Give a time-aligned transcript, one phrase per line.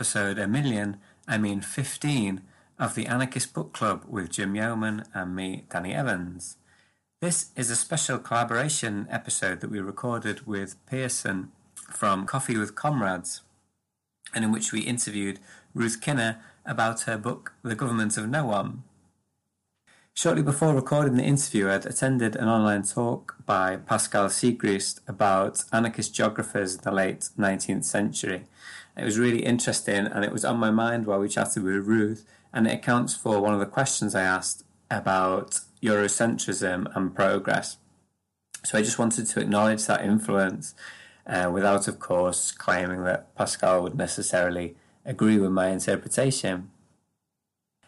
[0.00, 0.96] episode a million,
[1.28, 2.40] I mean 15,
[2.78, 6.56] of the Anarchist Book Club with Jim Yeoman and me, Danny Evans.
[7.20, 13.42] This is a special collaboration episode that we recorded with Pearson from Coffee with Comrades,
[14.34, 15.38] and in which we interviewed
[15.74, 18.84] Ruth Kinna about her book, The Government of No One.
[20.14, 26.14] Shortly before recording the interview, I'd attended an online talk by Pascal Siegrist about anarchist
[26.14, 28.46] geographers in the late 19th century.
[29.00, 32.26] It was really interesting and it was on my mind while we chatted with Ruth,
[32.52, 37.78] and it accounts for one of the questions I asked about Eurocentrism and progress.
[38.62, 40.74] So I just wanted to acknowledge that influence
[41.26, 44.76] uh, without, of course, claiming that Pascal would necessarily
[45.06, 46.70] agree with my interpretation.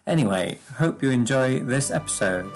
[0.06, 2.50] Anyway, hope you enjoy this episode.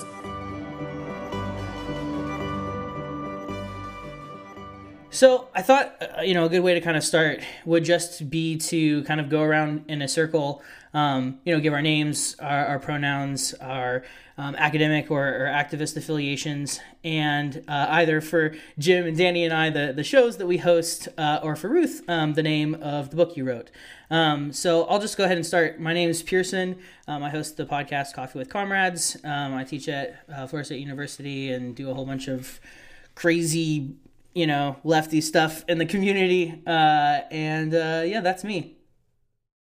[5.16, 8.28] So I thought, uh, you know, a good way to kind of start would just
[8.28, 12.36] be to kind of go around in a circle, um, you know, give our names,
[12.38, 14.04] our, our pronouns, our
[14.36, 19.70] um, academic or, or, activist affiliations, and uh, either for Jim and Danny and I,
[19.70, 23.16] the, the shows that we host, uh, or for Ruth, um, the name of the
[23.16, 23.70] book you wrote.
[24.10, 25.80] Um, so I'll just go ahead and start.
[25.80, 26.78] My name is Pearson.
[27.08, 29.16] Um, I host the podcast Coffee with Comrades.
[29.24, 32.60] Um, I teach at uh, Florida State University and do a whole bunch of
[33.14, 33.96] crazy,
[34.36, 36.62] you know, lefty stuff in the community.
[36.66, 38.76] Uh, and uh, yeah, that's me.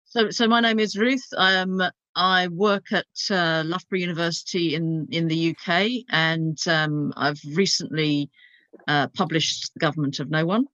[0.05, 1.25] So, so my name is Ruth.
[1.35, 1.83] Um,
[2.15, 8.31] I work at uh, Loughborough University in, in the UK, and um, I've recently
[8.87, 10.67] uh, published The Government of No One.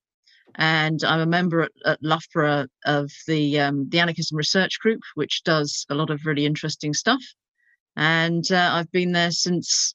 [0.57, 5.45] And I'm a member at, at Loughborough of the, um, the Anarchism Research Group, which
[5.45, 7.23] does a lot of really interesting stuff.
[7.95, 9.95] And uh, I've been there since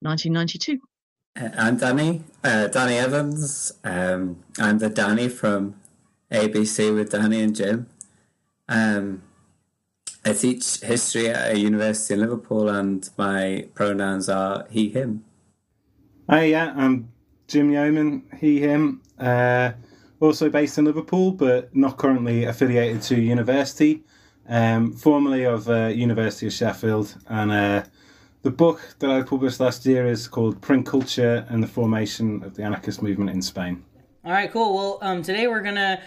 [0.00, 0.80] 1992.
[1.36, 3.72] Uh, I'm Danny, uh, Danny Evans.
[3.82, 5.74] Um, I'm the Danny from
[6.30, 7.88] ABC with Danny and Jim.
[8.68, 9.22] Um,
[10.24, 15.24] I teach history at a university in Liverpool, and my pronouns are he, him.
[16.30, 17.12] Hi, yeah, I'm
[17.48, 19.02] Jim Yeoman, he, him.
[19.18, 19.72] Uh,
[20.20, 24.04] also based in Liverpool, but not currently affiliated to university.
[24.48, 27.82] Um, formerly of uh, University of Sheffield, and uh,
[28.44, 32.54] the book that I published last year is called Print Culture and the Formation of
[32.54, 33.82] the Anarchist Movement in Spain.
[34.22, 34.74] All right, cool.
[34.74, 36.02] Well, um, today we're gonna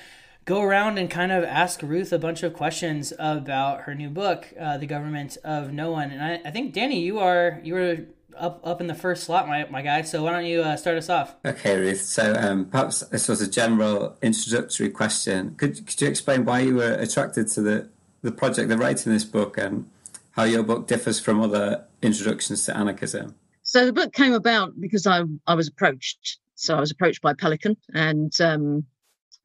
[0.45, 4.53] go around and kind of ask Ruth a bunch of questions about her new book,
[4.59, 6.11] uh, The Government of No One.
[6.11, 7.97] And I, I, think Danny, you are you were
[8.37, 10.03] up up in the first slot, my my guy.
[10.03, 11.35] So why don't you uh, start us off?
[11.43, 12.01] Okay, Ruth.
[12.01, 15.55] So um, perhaps this was a general introductory question.
[15.55, 17.89] Could could you explain why you were attracted to the
[18.21, 19.89] the project of writing this book and
[20.31, 23.35] how your book differs from other introductions to anarchism?
[23.63, 26.39] So the book came about because I I was approached.
[26.55, 28.33] So I was approached by Pelican and.
[28.41, 28.85] Um,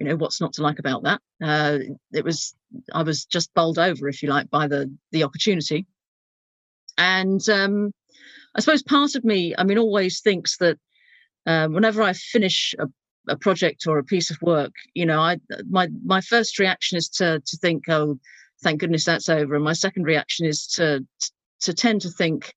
[0.02, 1.78] you know what's not to like about that uh,
[2.12, 2.56] it was
[2.92, 5.86] i was just bowled over if you like by the the opportunity
[6.98, 7.92] and um,
[8.56, 10.76] i suppose part of me i mean always thinks that
[11.46, 12.88] uh, whenever i finish a,
[13.28, 15.38] a, project or a piece of work you know i
[15.70, 18.19] my my first reaction is to to think oh
[18.62, 21.30] thank goodness that's over and my second reaction is to to
[21.71, 22.55] tend to think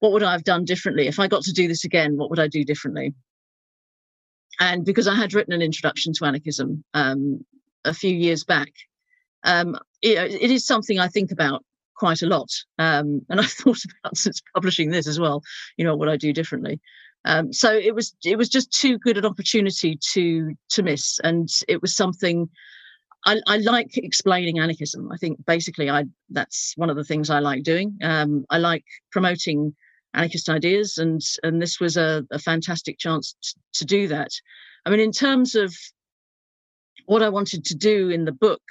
[0.00, 2.40] what would i have done differently if i got to do this again what would
[2.40, 3.14] i do differently
[4.60, 7.44] and because I had written an introduction to anarchism um,
[7.84, 8.72] a few years back,
[9.44, 11.64] um, it, it is something I think about
[11.96, 12.48] quite a lot,
[12.78, 15.42] um, and I've thought about since publishing this as well.
[15.76, 16.80] You know, what I do differently.
[17.24, 21.48] Um, so it was it was just too good an opportunity to to miss, and
[21.68, 22.48] it was something.
[23.26, 25.10] I, I like explaining anarchism.
[25.12, 27.98] I think basically, I that's one of the things I like doing.
[28.02, 29.74] Um, I like promoting
[30.14, 34.30] anarchist ideas, and and this was a, a fantastic chance t- to do that.
[34.86, 35.74] I mean, in terms of
[37.06, 38.62] what I wanted to do in the book,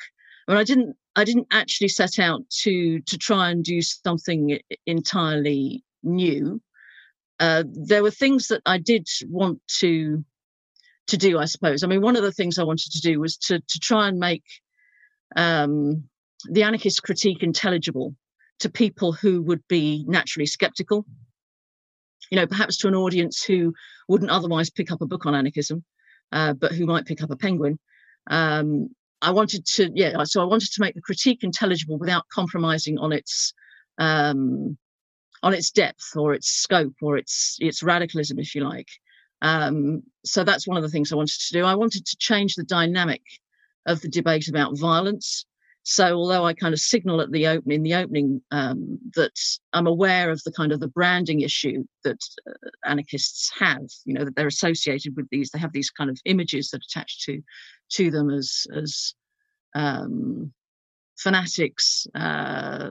[0.48, 4.58] I mean, I didn't I didn't actually set out to to try and do something
[4.86, 6.62] entirely new.
[7.42, 10.24] Uh, there were things that I did want to
[11.08, 11.84] to do, I suppose.
[11.84, 14.20] I mean, one of the things I wanted to do was to to try and
[14.20, 14.44] make
[15.36, 16.04] um,
[16.50, 18.16] the anarchist critique intelligible
[18.60, 21.06] to people who would be naturally skeptical
[22.32, 23.74] you know, perhaps to an audience who
[24.08, 25.84] wouldn't otherwise pick up a book on anarchism,
[26.32, 27.80] uh, but who might pick up a penguin.
[28.28, 28.90] Um,
[29.22, 33.12] I wanted to, yeah, so I wanted to make the critique intelligible without compromising on
[33.12, 33.54] its
[33.98, 34.78] um,
[35.42, 38.88] on its depth or its scope or its its radicalism, if you like.
[39.42, 41.66] Um, so that's one of the things I wanted to do.
[41.66, 43.22] I wanted to change the dynamic
[43.86, 45.46] of the debate about violence
[45.88, 49.40] so although I kind of signal at the opening, in the opening, um, that
[49.72, 52.18] I'm aware of the kind of the branding issue that
[52.50, 52.54] uh,
[52.86, 56.72] anarchists have, you know, that they're associated with these, they have these kind of images
[56.72, 57.40] that attach to
[57.92, 59.14] to them as as
[59.76, 60.52] um,
[61.20, 62.90] fanatics, uh,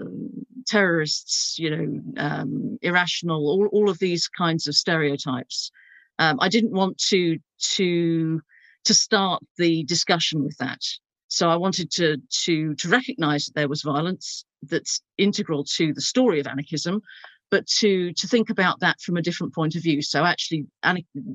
[0.64, 5.72] terrorists, you know, um, irrational, all, all of these kinds of stereotypes.
[6.18, 7.38] Um, I didn't want to
[7.76, 8.40] to
[8.84, 10.82] to start the discussion with that.
[11.28, 16.00] So I wanted to to to recognise that there was violence that's integral to the
[16.00, 17.02] story of anarchism,
[17.50, 20.02] but to to think about that from a different point of view.
[20.02, 20.66] So actually,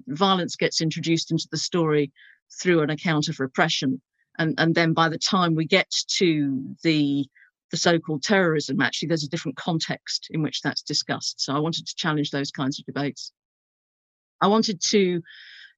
[0.07, 2.11] violence gets introduced into the story
[2.61, 4.01] through an account of repression,
[4.37, 7.27] and and then by the time we get to the
[7.71, 11.39] the so-called terrorism, actually, there's a different context in which that's discussed.
[11.41, 13.31] So I wanted to challenge those kinds of debates.
[14.41, 15.21] I wanted to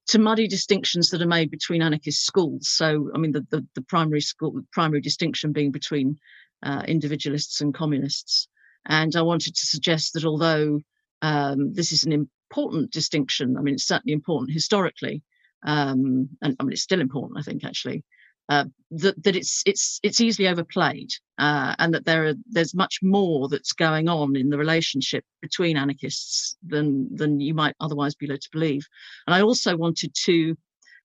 [0.08, 2.68] to muddy distinctions that are made between anarchist schools.
[2.70, 6.18] So, I mean, the the, the primary school, primary distinction being between
[6.64, 8.48] uh, individualists and communists.
[8.86, 10.80] And I wanted to suggest that although
[11.22, 15.22] um, this is an important distinction, I mean, it's certainly important historically,
[15.64, 18.04] um, and I mean, it's still important, I think, actually,
[18.52, 23.00] uh, that that it's it's it's easily overplayed, uh, and that there are there's much
[23.02, 28.28] more that's going on in the relationship between anarchists than than you might otherwise be
[28.28, 28.86] led to believe.
[29.26, 30.58] And I also wanted to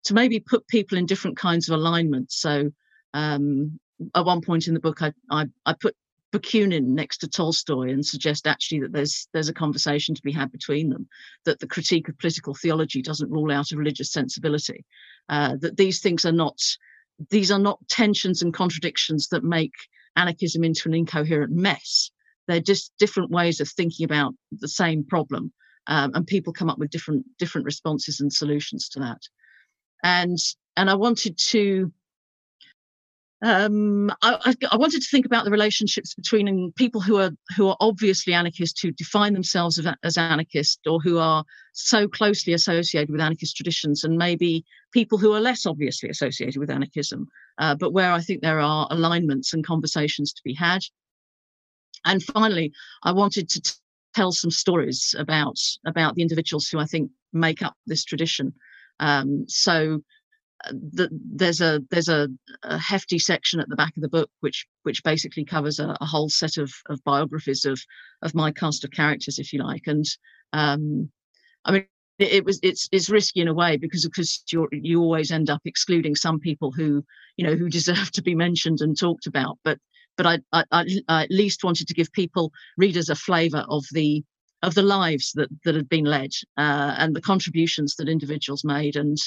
[0.07, 2.33] to maybe put people in different kinds of alignment.
[2.33, 2.73] So
[3.15, 3.79] um,
[4.17, 5.95] at one point in the book, I I, I put
[6.33, 10.51] Bakunin next to Tolstoy and suggest actually that there's there's a conversation to be had
[10.51, 11.07] between them,
[11.45, 14.85] that the critique of political theology doesn't rule out a religious sensibility,
[15.29, 16.59] uh, that these things are not
[17.31, 19.73] these are not tensions and contradictions that make
[20.17, 22.11] anarchism into an incoherent mess.
[22.49, 25.53] They're just different ways of thinking about the same problem,
[25.89, 29.21] um, and people come up with different different responses and solutions to that.
[30.05, 30.39] And
[30.77, 31.93] and I wanted to
[33.47, 37.77] um, I, I, wanted to think about the relationships between people who are who are
[37.79, 43.21] obviously anarchists, who define themselves as, as anarchist, or who are so closely associated with
[43.21, 47.29] anarchist traditions, and maybe people who are less obviously associated with anarchism,
[47.59, 50.83] uh, but where I think there are alignments and conversations to be had.
[52.05, 52.73] And finally,
[53.05, 53.71] I wanted to t-
[54.13, 55.57] tell some stories about
[55.87, 58.55] about the individuals who I think make up this tradition.
[58.99, 60.03] Um, so
[60.71, 62.29] the, there's a there's a,
[62.63, 66.05] a, hefty section at the back of the book which which basically covers a, a,
[66.05, 67.81] whole set of of biographies of
[68.23, 69.87] of my cast of characters, if you like.
[69.87, 70.05] And
[70.53, 71.11] um,
[71.65, 71.87] I mean,
[72.19, 75.51] it, it, was it's it's risky in a way because because you you always end
[75.51, 77.05] up excluding some people who
[77.37, 79.59] you know who deserve to be mentioned and talked about.
[79.65, 79.79] But
[80.17, 80.65] but I I,
[81.09, 84.25] I at least wanted to give people readers a flavour of the
[84.63, 88.97] of the lives that that had been led uh, and the contributions that individuals made
[88.97, 89.19] and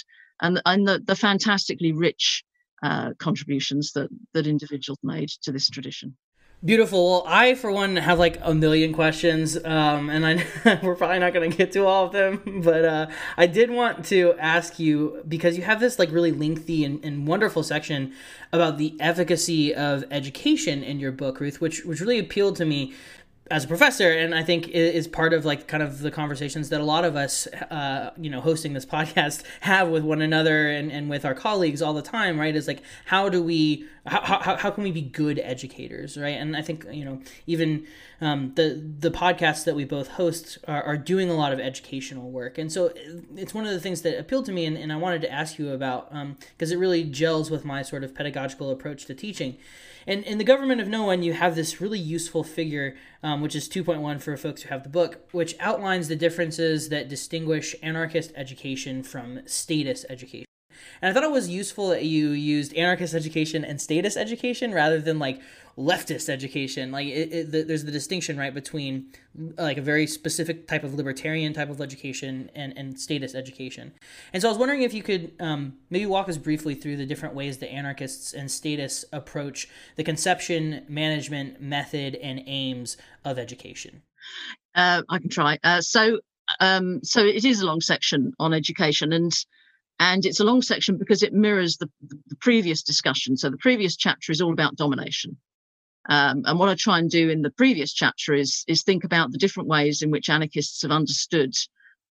[0.41, 2.43] and and the, the fantastically rich
[2.83, 6.15] uh, contributions that that individuals made to this tradition.
[6.61, 7.09] Beautiful.
[7.09, 11.33] Well, I, for one, have like a million questions, um, and I we're probably not
[11.33, 12.61] going to get to all of them.
[12.69, 13.07] But uh,
[13.37, 17.25] I did want to ask you because you have this like really lengthy and, and
[17.25, 18.11] wonderful section
[18.51, 22.93] about the efficacy of education in your book, Ruth, which which really appealed to me
[23.51, 26.81] as a professor and i think is part of like kind of the conversations that
[26.81, 30.91] a lot of us uh, you know hosting this podcast have with one another and,
[30.91, 32.55] and with our colleagues all the time right?
[32.55, 36.29] Is like how do we how, how, how can we be good educators right?
[36.29, 37.85] And i think you know even
[38.21, 42.31] um, the the podcasts that we both host are, are doing a lot of educational
[42.31, 42.57] work.
[42.57, 42.91] And so
[43.35, 45.57] it's one of the things that appealed to me and, and i wanted to ask
[45.57, 49.57] you about because um, it really gels with my sort of pedagogical approach to teaching.
[50.07, 53.55] And in the government of no one, you have this really useful figure, um, which
[53.55, 58.31] is 2.1 for folks who have the book, which outlines the differences that distinguish anarchist
[58.35, 60.48] education from statist education.
[61.01, 64.99] And I thought it was useful that you used anarchist education and statist education rather
[64.99, 65.41] than like
[65.77, 66.91] leftist education.
[66.91, 69.07] Like it, it, the, there's the distinction right between
[69.57, 73.93] like a very specific type of libertarian type of education and and statist education.
[74.33, 77.05] And so I was wondering if you could um, maybe walk us briefly through the
[77.05, 84.01] different ways that anarchists and statists approach the conception, management, method, and aims of education.
[84.75, 85.57] Uh, I can try.
[85.63, 86.19] Uh, so
[86.59, 89.31] um, so it is a long section on education and
[89.99, 91.89] and it's a long section because it mirrors the,
[92.27, 93.35] the previous discussion.
[93.35, 95.37] So the previous chapter is all about domination.
[96.07, 99.31] Um, and what I try and do in the previous chapter is, is think about
[99.31, 101.53] the different ways in which anarchists have understood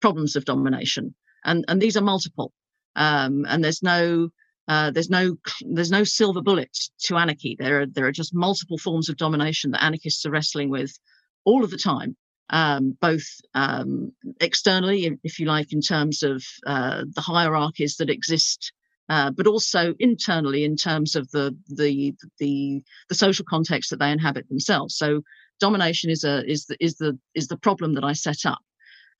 [0.01, 1.13] problems of domination.
[1.43, 2.53] And, and these are multiple.
[2.95, 4.29] Um, and there's no
[4.69, 5.35] uh, there's no
[5.73, 7.57] there's no silver bullet to anarchy.
[7.59, 10.97] There are there are just multiple forms of domination that anarchists are wrestling with
[11.43, 12.15] all of the time
[12.49, 18.73] um, both um, externally, if you like, in terms of uh, the hierarchies that exist,
[19.09, 24.11] uh, but also internally in terms of the, the the the social context that they
[24.11, 24.95] inhabit themselves.
[24.95, 25.21] So
[25.59, 28.61] domination is a is the is the is the problem that I set up,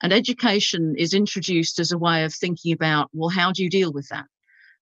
[0.02, 3.92] and education is introduced as a way of thinking about well, how do you deal
[3.92, 4.26] with that?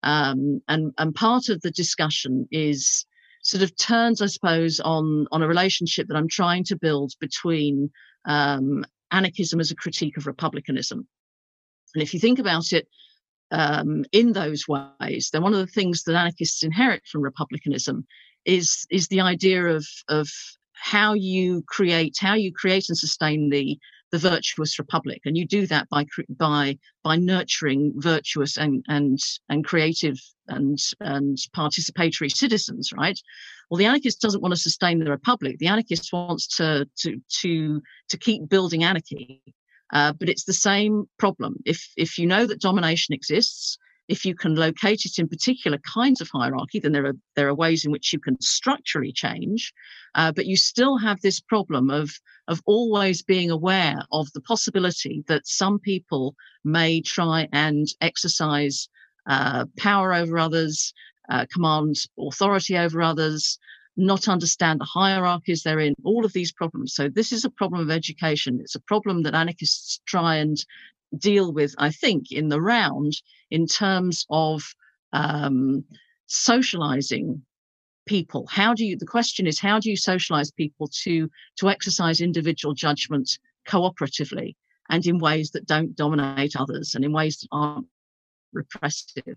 [0.03, 3.07] Um, and and part of the discussion is
[3.43, 7.91] sort of turns, I suppose, on on a relationship that I'm trying to build between
[8.25, 11.07] um, anarchism as a critique of republicanism.
[11.95, 12.89] And if you think about it
[13.51, 18.07] um, in those ways, then one of the things that anarchists inherit from republicanism
[18.45, 20.29] is is the idea of of
[20.73, 23.79] how you create how you create and sustain the
[24.13, 25.23] the virtuous republic.
[25.25, 31.39] And you do that by by by nurturing virtuous and and and creative and and
[31.57, 33.19] participatory citizens right?
[33.71, 35.59] Well the anarchist doesn't want to sustain the republic.
[35.59, 39.43] The anarchist wants to to to to keep building anarchy.
[39.93, 41.57] Uh, but it's the same problem.
[41.65, 43.79] If if you know that domination exists
[44.13, 47.55] if you can locate it in particular kinds of hierarchy, then there are there are
[47.65, 49.73] ways in which you can structurally change,
[50.15, 52.11] uh, but you still have this problem of
[52.47, 58.89] of always being aware of the possibility that some people may try and exercise
[59.27, 60.93] uh, power over others,
[61.31, 63.59] uh, command authority over others,
[63.97, 66.95] not understand the hierarchies they're in, all of these problems.
[66.95, 68.61] So this is a problem of education.
[68.61, 70.59] It's a problem that anarchists try and
[71.17, 73.13] deal with, I think, in the round
[73.51, 74.63] in terms of
[75.13, 75.85] um,
[76.27, 77.43] socializing
[78.07, 78.47] people.
[78.51, 82.75] How do you, the question is, how do you socialize people to, to exercise individual
[82.75, 83.39] judgment
[83.69, 84.57] cooperatively
[84.91, 87.87] and in ways that don't dominate others and in ways that aren't
[88.53, 89.37] repressive?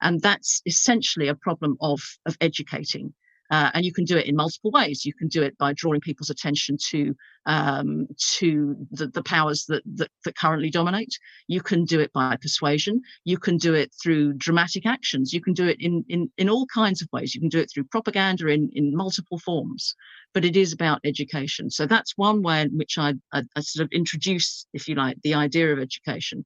[0.00, 3.14] And that's essentially a problem of, of educating.
[3.50, 5.04] Uh, and you can do it in multiple ways.
[5.04, 7.14] You can do it by drawing people's attention to
[7.46, 11.16] um, to the, the powers that, that, that currently dominate.
[11.46, 13.02] You can do it by persuasion.
[13.24, 15.32] You can do it through dramatic actions.
[15.32, 17.34] You can do it in in, in all kinds of ways.
[17.34, 19.94] You can do it through propaganda in in multiple forms.
[20.34, 21.70] But it is about education.
[21.70, 25.16] So that's one way in which I, I, I sort of introduce, if you like,
[25.22, 26.44] the idea of education.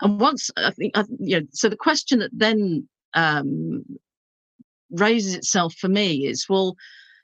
[0.00, 3.84] And once I think, I, you know, so the question that then um,
[4.92, 6.76] raises itself for me is well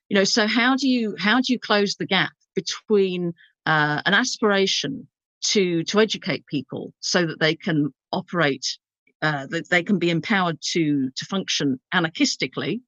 [0.08, 3.32] you know so how do you how do you close the gap between
[3.66, 5.06] uh, an aspiration
[5.42, 8.78] to to educate people so that they can operate
[9.22, 12.80] uh, that they can be empowered to to function anarchistically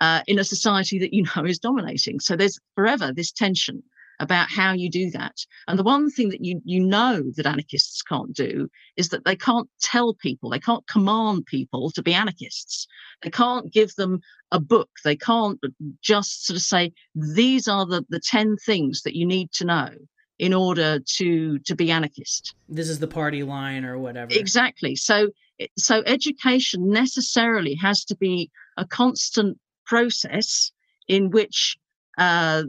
[0.00, 2.20] uh, in a society that you know is dominating?
[2.20, 3.82] So there's forever this tension
[4.20, 5.36] about how you do that.
[5.68, 9.36] And the one thing that you you know that anarchists can't do is that they
[9.36, 12.86] can't tell people, they can't command people to be anarchists.
[13.22, 14.20] They can't give them
[14.52, 14.90] a book.
[15.04, 15.58] They can't
[16.00, 19.90] just sort of say these are the the 10 things that you need to know
[20.38, 22.54] in order to to be anarchist.
[22.68, 24.32] This is the party line or whatever.
[24.32, 24.96] Exactly.
[24.96, 25.30] So
[25.78, 30.72] so education necessarily has to be a constant process
[31.08, 31.78] in which
[32.18, 32.64] uh,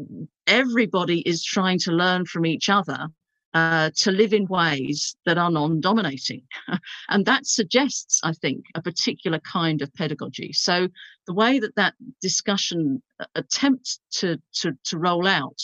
[0.48, 3.08] everybody is trying to learn from each other
[3.54, 6.44] uh, to live in ways that are non dominating.
[7.10, 10.54] and that suggests, I think, a particular kind of pedagogy.
[10.54, 10.88] So
[11.26, 15.60] the way that that discussion uh, attempts to, to, to roll out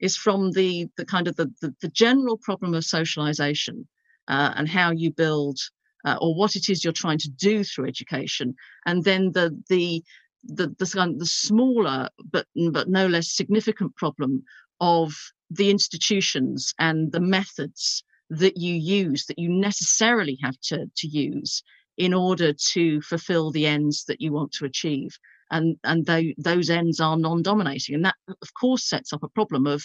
[0.00, 3.86] is from the, the kind of the, the, the general problem of socialization
[4.28, 5.58] uh, and how you build
[6.04, 8.54] uh, or what it is you're trying to do through education.
[8.86, 10.02] And then the, the,
[10.48, 14.42] the the, the smaller but but no less significant problem
[14.80, 15.14] of
[15.50, 21.62] the institutions and the methods that you use that you necessarily have to, to use
[21.96, 25.16] in order to fulfill the ends that you want to achieve.
[25.50, 27.94] And and they, those ends are non-dominating.
[27.94, 29.84] And that of course sets up a problem of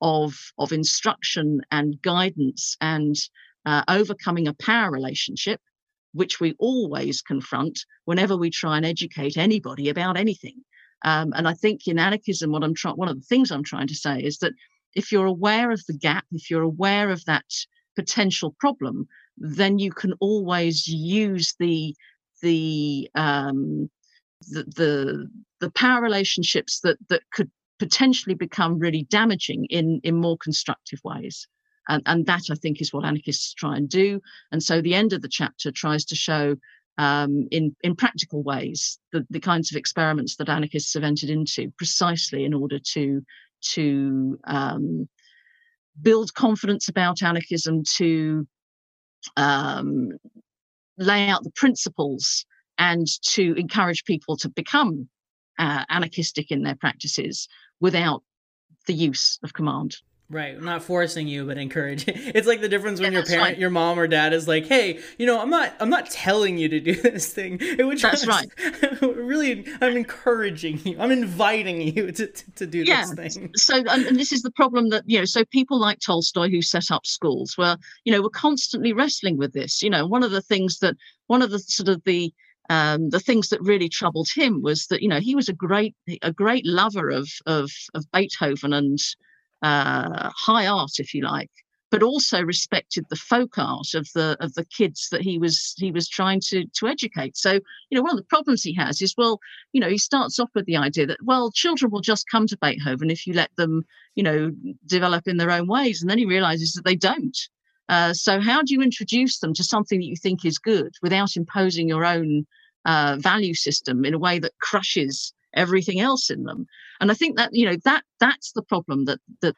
[0.00, 3.16] of of instruction and guidance and
[3.66, 5.60] uh, overcoming a power relationship
[6.12, 10.56] which we always confront whenever we try and educate anybody about anything.
[11.04, 13.86] Um, and I think in anarchism, what I'm trying, one of the things I'm trying
[13.88, 14.52] to say is that
[14.94, 17.44] if you're aware of the gap, if you're aware of that
[17.96, 19.06] potential problem,
[19.38, 21.94] then you can always use the
[22.42, 23.90] the um,
[24.48, 30.36] the, the the power relationships that that could potentially become really damaging in in more
[30.38, 31.46] constructive ways.
[31.88, 34.20] And, and that, I think, is what anarchists try and do.
[34.52, 36.56] And so the end of the chapter tries to show
[36.98, 41.72] um, in, in practical ways the, the kinds of experiments that anarchists have entered into
[41.78, 43.22] precisely in order to,
[43.72, 45.08] to um,
[46.02, 48.46] build confidence about anarchism, to
[49.36, 50.10] um,
[50.98, 52.44] lay out the principles
[52.78, 55.08] and to encourage people to become
[55.58, 57.48] uh, anarchistic in their practices
[57.80, 58.22] without
[58.86, 59.96] the use of command.
[60.32, 62.14] Right, not forcing you, but encouraging.
[62.40, 63.58] It's like the difference when yeah, your parent, right.
[63.58, 66.68] your mom or dad is like, "Hey, you know, I'm not, I'm not telling you
[66.68, 68.48] to do this thing." It would that's right.
[69.02, 70.96] really, I'm encouraging you.
[71.00, 73.06] I'm inviting you to to, to do yeah.
[73.06, 73.50] this thing.
[73.56, 75.24] So, and, and this is the problem that you know.
[75.24, 79.52] So people like Tolstoy, who set up schools, were you know, were constantly wrestling with
[79.52, 79.82] this.
[79.82, 80.94] You know, one of the things that
[81.26, 82.32] one of the sort of the
[82.68, 85.96] um, the things that really troubled him was that you know he was a great
[86.22, 89.00] a great lover of of, of Beethoven and
[89.62, 91.50] uh, high art, if you like,
[91.90, 95.90] but also respected the folk art of the of the kids that he was he
[95.90, 97.36] was trying to to educate.
[97.36, 99.40] So you know one of the problems he has is well
[99.72, 102.58] you know he starts off with the idea that well children will just come to
[102.58, 104.52] Beethoven if you let them you know
[104.86, 107.36] develop in their own ways, and then he realizes that they don't.
[107.88, 111.36] Uh, so how do you introduce them to something that you think is good without
[111.36, 112.46] imposing your own
[112.84, 116.66] uh, value system in a way that crushes everything else in them?
[117.00, 119.54] And I think that you know that that's the problem that that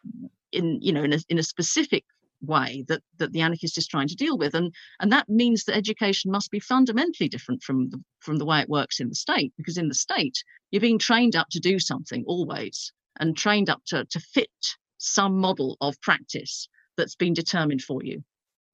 [0.53, 2.05] in you know in a, in a specific
[2.43, 5.77] way that that the anarchist is trying to deal with and and that means that
[5.77, 9.53] education must be fundamentally different from the from the way it works in the state
[9.57, 13.81] because in the state you're being trained up to do something always and trained up
[13.87, 14.51] to to fit
[14.99, 18.23] some model of practice that's been determined for you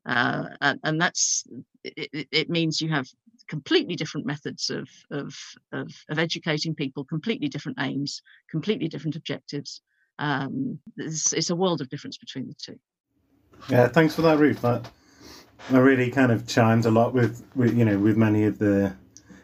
[0.06, 1.44] uh, and, and, that's
[1.84, 3.06] it, it, means you have
[3.48, 5.34] completely different methods of, of,
[5.72, 9.80] of, of, educating people completely different aims completely different objectives
[10.18, 12.78] um, it's, it's a world of difference between the two
[13.68, 14.62] yeah, thanks for that, Ruth.
[14.62, 14.90] That
[15.70, 18.94] that really kind of chimes a lot with, with you know with many of the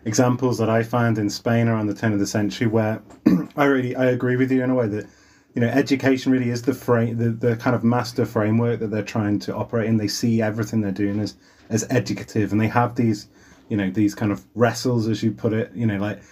[0.04, 3.02] examples that I find in Spain around the turn of the century, where
[3.56, 5.06] I really I agree with you in a way that
[5.54, 9.02] you know education really is the frame the, the kind of master framework that they're
[9.02, 9.96] trying to operate in.
[9.96, 11.36] They see everything they're doing as
[11.68, 13.28] as educative, and they have these
[13.68, 15.72] you know these kind of wrestles, as you put it.
[15.74, 16.22] You know, like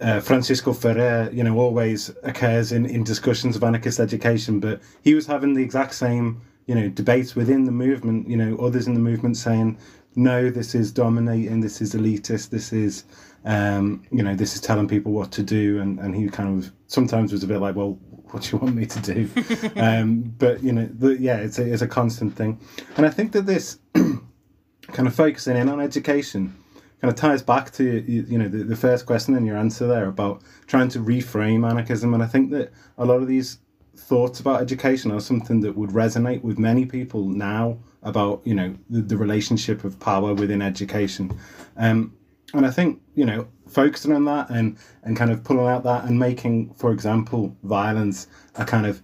[0.00, 5.14] uh, Francisco Ferrer, you know, always occurs in in discussions of anarchist education, but he
[5.14, 8.94] was having the exact same you know debates within the movement you know others in
[8.94, 9.76] the movement saying
[10.14, 13.02] no this is dominating this is elitist this is
[13.44, 16.70] um, you know this is telling people what to do and, and he kind of
[16.86, 17.98] sometimes was a bit like well
[18.30, 19.28] what do you want me to do
[19.80, 22.60] um, but you know the, yeah it's a, it's a constant thing
[22.96, 26.54] and i think that this kind of focusing in on education
[27.00, 30.06] kind of ties back to you, know the, the first question and your answer there
[30.06, 33.58] about trying to reframe anarchism and i think that a lot of these
[33.96, 38.74] thoughts about education are something that would resonate with many people now about you know
[38.88, 41.38] the, the relationship of power within education.
[41.76, 42.14] Um,
[42.54, 46.04] and i think you know focusing on that and and kind of pulling out that
[46.04, 49.02] and making for example violence a kind of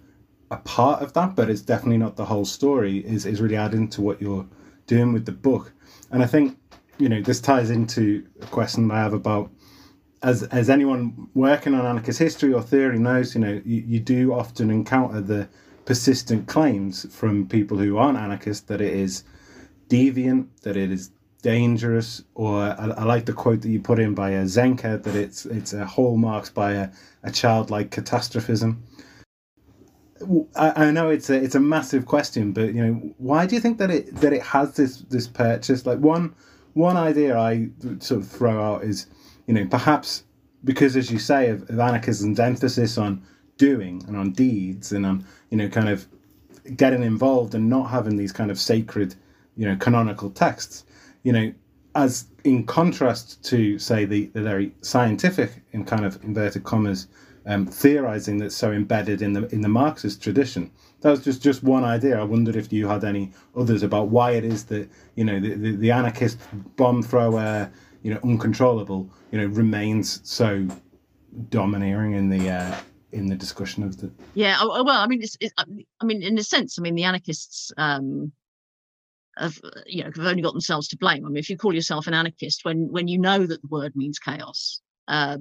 [0.51, 3.87] a part of that but it's definitely not the whole story is is really adding
[3.87, 4.45] to what you're
[4.85, 5.73] doing with the book.
[6.11, 6.57] And i think
[6.97, 9.49] you know this ties into a question i have about
[10.23, 14.33] as as anyone working on anarchist history or theory knows, you know, you, you do
[14.33, 15.47] often encounter the
[15.85, 19.23] persistent claims from people who aren't anarchists that it is
[19.89, 21.11] deviant, that it is
[21.43, 25.01] dangerous, or I, I like the quote that you put in by a uh, Zenker
[25.03, 26.89] that it's it's a hallmarks by a,
[27.23, 28.83] a childlike catastrophism.
[30.55, 33.61] I, I know it's a it's a massive question, but you know, why do you
[33.61, 35.85] think that it that it has this this purchase?
[35.85, 36.33] Like one
[36.77, 39.07] one idea I sort of throw out is
[39.47, 40.23] you know, perhaps
[40.63, 43.23] because, as you say, of, of anarchism's emphasis on
[43.57, 46.05] doing and on deeds and on, you know, kind of
[46.75, 49.15] getting involved and not having these kind of sacred,
[49.55, 50.83] you know, canonical texts,
[51.23, 51.51] you know,
[51.95, 57.07] as in contrast to, say, the, the very scientific, in kind of inverted commas,
[57.45, 60.69] um, theorizing that's so embedded in the in the Marxist tradition.
[61.01, 62.19] That was just, just one idea.
[62.19, 65.53] I wondered if you had any others about why it is that you know the,
[65.53, 66.39] the, the anarchist
[66.75, 70.67] bomb thrower, you know, uncontrollable, you know, remains so
[71.49, 72.75] domineering in the uh,
[73.11, 74.11] in the discussion of the.
[74.33, 76.95] Yeah, oh, oh, well, I mean, it's, it's, I mean, in a sense, I mean,
[76.95, 77.71] the anarchists.
[77.77, 78.31] Um,
[79.39, 81.23] have you know have only got themselves to blame.
[81.23, 83.95] I mean, if you call yourself an anarchist when when you know that the word
[83.95, 85.37] means chaos, uh,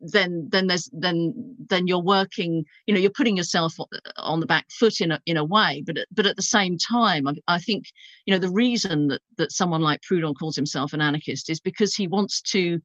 [0.00, 3.86] then then there's then then you're working you know you're putting yourself uh,
[4.18, 7.26] on the back foot in a in a way but but at the same time
[7.26, 7.86] I, I, think
[8.26, 11.94] you know the reason that that someone like Proudhon calls himself an anarchist is because
[11.94, 12.80] he wants to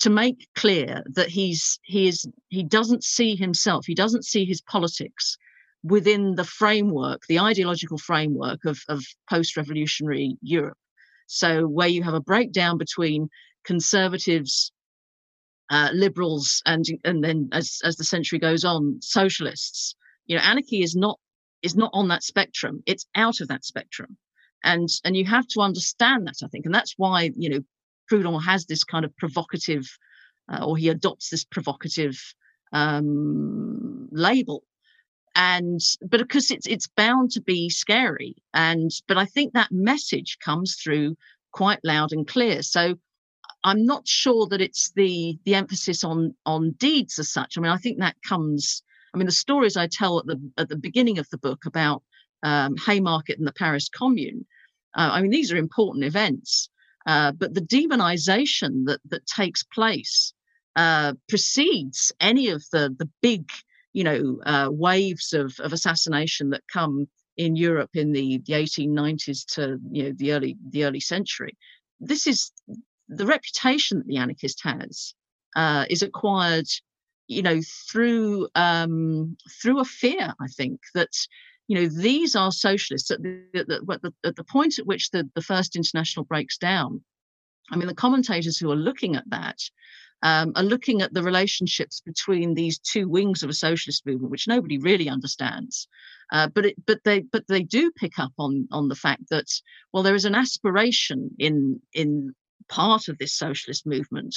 [0.00, 4.60] to make clear that he's he is he doesn't see himself he doesn't see his
[4.60, 5.36] politics
[5.84, 10.78] within the framework the ideological framework of of post-revolutionary Europe.
[11.26, 13.28] So where you have a breakdown between
[13.64, 14.72] conservatives
[15.72, 19.96] uh, liberals, and and then as as the century goes on, socialists.
[20.26, 21.18] You know, anarchy is not
[21.62, 22.82] is not on that spectrum.
[22.86, 24.18] It's out of that spectrum,
[24.62, 26.44] and and you have to understand that.
[26.44, 27.60] I think, and that's why you know
[28.10, 29.86] Proudhon has this kind of provocative,
[30.52, 32.16] uh, or he adopts this provocative
[32.72, 34.62] um, label
[35.34, 40.36] and but because it's it's bound to be scary and but i think that message
[40.44, 41.16] comes through
[41.52, 42.94] quite loud and clear so
[43.64, 47.56] I'm not sure that it's the the emphasis on on deeds as such.
[47.56, 48.82] I mean, I think that comes.
[49.14, 52.02] I mean, the stories I tell at the at the beginning of the book about
[52.42, 54.46] um, Haymarket and the Paris Commune.
[54.94, 56.68] Uh, I mean, these are important events,
[57.06, 60.34] Uh, but the demonization that that takes place
[60.76, 63.50] uh, precedes any of the the big,
[63.92, 69.44] you know, uh, waves of, of assassination that come in Europe in the, the 1890s
[69.54, 71.56] to you know the early the early century.
[72.00, 72.52] This is
[73.08, 75.14] the reputation that the anarchist has
[75.56, 76.66] uh, is acquired,
[77.26, 77.60] you know,
[77.90, 80.32] through um, through a fear.
[80.40, 81.12] I think that
[81.68, 85.28] you know these are socialists at the, at the, at the point at which the,
[85.34, 87.02] the first international breaks down.
[87.70, 89.58] I mean, the commentators who are looking at that
[90.22, 94.48] um, are looking at the relationships between these two wings of a socialist movement, which
[94.48, 95.88] nobody really understands.
[96.32, 99.50] Uh, but it, but they but they do pick up on on the fact that
[99.92, 102.34] well, there is an aspiration in in
[102.68, 104.36] part of this socialist movement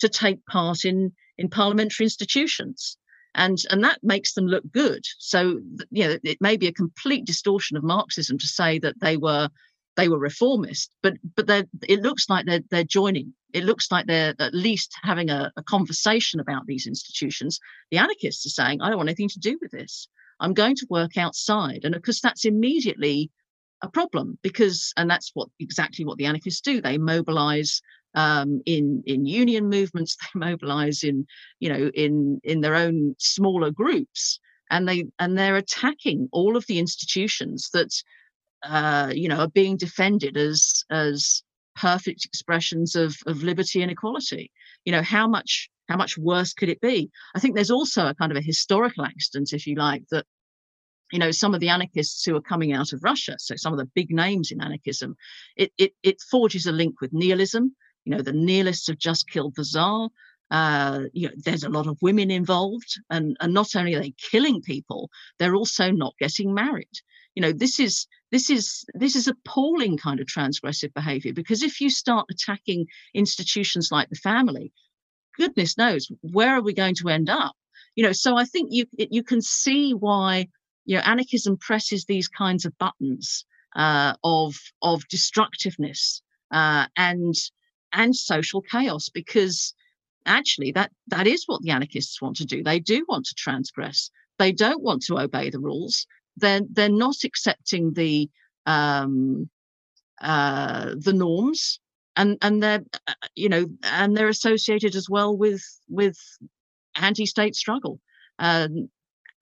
[0.00, 2.96] to take part in in parliamentary institutions.
[3.34, 5.04] And and that makes them look good.
[5.18, 5.60] So
[5.90, 9.48] you know it may be a complete distortion of marxism to say that they were
[9.96, 13.34] they were reformist but but it looks like they're they're joining.
[13.52, 17.58] It looks like they're at least having a, a conversation about these institutions.
[17.90, 20.08] The anarchists are saying i don't want anything to do with this.
[20.40, 21.84] I'm going to work outside.
[21.84, 23.30] And of course that's immediately
[23.82, 26.80] a problem because and that's what exactly what the anarchists do.
[26.80, 27.80] They mobilize
[28.14, 31.26] um, in in union movements they mobilize in
[31.60, 36.66] you know in in their own smaller groups and they and they're attacking all of
[36.66, 37.92] the institutions that
[38.62, 41.42] uh, you know are being defended as as
[41.76, 44.50] perfect expressions of of liberty and equality.
[44.84, 47.10] You know how much how much worse could it be?
[47.34, 50.26] I think there's also a kind of a historical accident if you like that
[51.12, 53.78] you know some of the anarchists who are coming out of russia so some of
[53.78, 55.16] the big names in anarchism
[55.56, 59.54] it it, it forges a link with nihilism you know the nihilists have just killed
[59.56, 60.08] the czar
[60.50, 64.14] uh, you know, there's a lot of women involved, and, and not only are they
[64.30, 66.88] killing people, they're also not getting married.
[67.34, 71.80] You know, this is this is this is appalling kind of transgressive behavior because if
[71.80, 74.72] you start attacking institutions like the family,
[75.36, 77.54] goodness knows where are we going to end up?
[77.94, 80.48] You know, so I think you you can see why
[80.86, 83.44] you know anarchism presses these kinds of buttons
[83.74, 87.34] uh, of of destructiveness uh, and
[87.92, 89.74] and social chaos because
[90.24, 92.62] actually that that is what the anarchists want to do.
[92.62, 94.10] They do want to transgress.
[94.38, 96.06] They don't want to obey the rules.
[96.36, 98.30] They're they're not accepting the
[98.66, 99.48] um
[100.20, 101.78] uh the norms
[102.16, 106.18] and and they're uh, you know and they're associated as well with with
[106.96, 108.00] anti-state struggle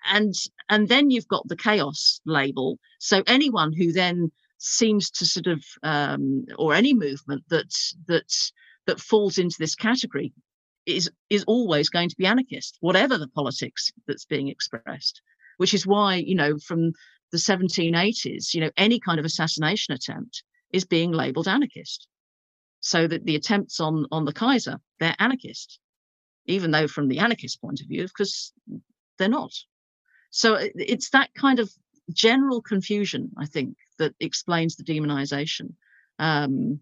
[0.04, 0.34] and
[0.68, 2.78] and then you've got the chaos label.
[2.98, 7.72] So anyone who then seems to sort of um, or any movement that
[8.06, 8.32] that
[8.86, 10.32] that falls into this category
[10.86, 15.22] is is always going to be anarchist whatever the politics that's being expressed
[15.56, 16.92] which is why you know from
[17.32, 22.08] the 1780s you know any kind of assassination attempt is being labeled anarchist.
[22.80, 25.78] So that the attempts on on the kaiser they're anarchist
[26.46, 28.52] even though from the anarchist point of view because
[29.18, 29.52] they're not
[30.36, 31.70] so it's that kind of
[32.12, 35.74] general confusion i think that explains the demonization.
[36.18, 36.80] Um,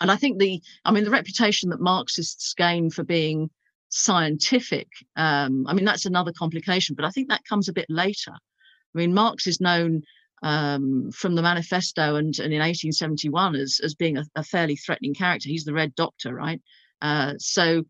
[0.00, 3.50] and I think the, I mean, the reputation that Marxists gain for being
[3.88, 8.32] scientific, um, I mean, that's another complication, but I think that comes a bit later.
[8.32, 10.02] I mean, Marx is known
[10.42, 15.14] um, from the manifesto and, and in 1871 as, as being a, a, fairly threatening
[15.14, 15.48] character.
[15.48, 16.60] He's the Red Doctor, right?
[17.00, 17.84] Uh, so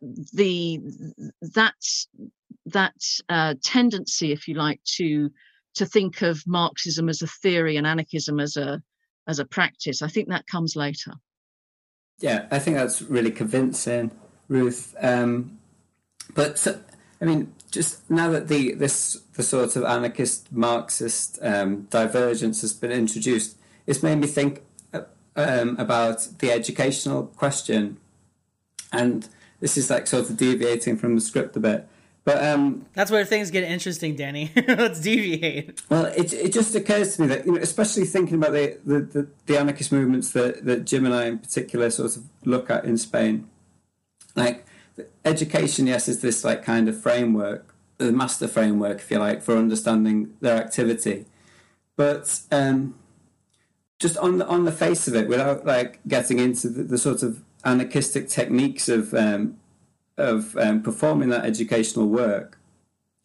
[0.00, 0.80] the
[1.54, 1.74] that
[2.66, 2.94] that
[3.28, 5.30] uh, tendency, if you like, to
[5.74, 8.82] to think of Marxism as a theory and anarchism as a
[9.26, 10.02] as a practice.
[10.02, 11.12] I think that comes later.
[12.20, 14.10] Yeah, I think that's really convincing,
[14.48, 14.94] Ruth.
[15.00, 15.58] Um,
[16.34, 16.80] but so,
[17.20, 22.72] I mean, just now that the this the sort of anarchist Marxist um, divergence has
[22.72, 25.02] been introduced, it's made me think uh,
[25.36, 27.98] um, about the educational question,
[28.92, 29.28] and
[29.60, 31.88] this is like sort of deviating from the script a bit.
[32.24, 34.52] But um, that's where things get interesting, Danny.
[34.68, 35.80] Let's deviate.
[35.88, 39.00] Well, it it just occurs to me that you know, especially thinking about the, the,
[39.00, 42.84] the, the, anarchist movements that, that Jim and I in particular sort of look at
[42.84, 43.48] in Spain,
[44.36, 44.66] like
[45.24, 49.56] education, yes, is this like kind of framework, the master framework, if you like, for
[49.56, 51.24] understanding their activity,
[51.96, 52.94] but um,
[53.98, 57.22] just on the on the face of it, without like getting into the, the sort
[57.22, 59.56] of anarchistic techniques of um,
[60.16, 62.58] of um, performing that educational work,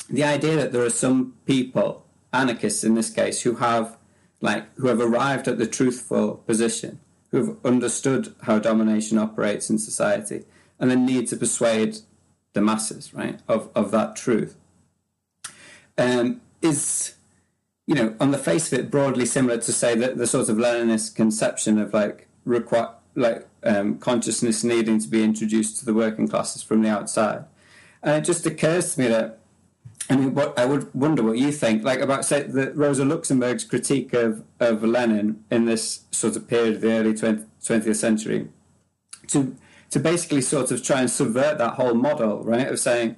[0.09, 3.97] the idea that there are some people, anarchists in this case, who have
[4.41, 6.99] like who have arrived at the truthful position,
[7.31, 10.45] who have understood how domination operates in society,
[10.79, 11.97] and then need to persuade
[12.53, 14.55] the masses, right, of, of that truth,
[15.97, 17.15] um, is,
[17.85, 20.57] you know, on the face of it, broadly similar to say that the sort of
[20.57, 26.27] Leninist conception of like require like um, consciousness needing to be introduced to the working
[26.27, 27.45] classes from the outside.
[28.03, 29.39] And it just occurs to me that
[30.09, 33.63] I mean, what I would wonder what you think, like about say the Rosa Luxemburg's
[33.63, 38.49] critique of, of Lenin in this sort of period of the early 20, 20th century,
[39.27, 39.55] to
[39.89, 42.67] to basically sort of try and subvert that whole model, right?
[42.67, 43.15] Of saying,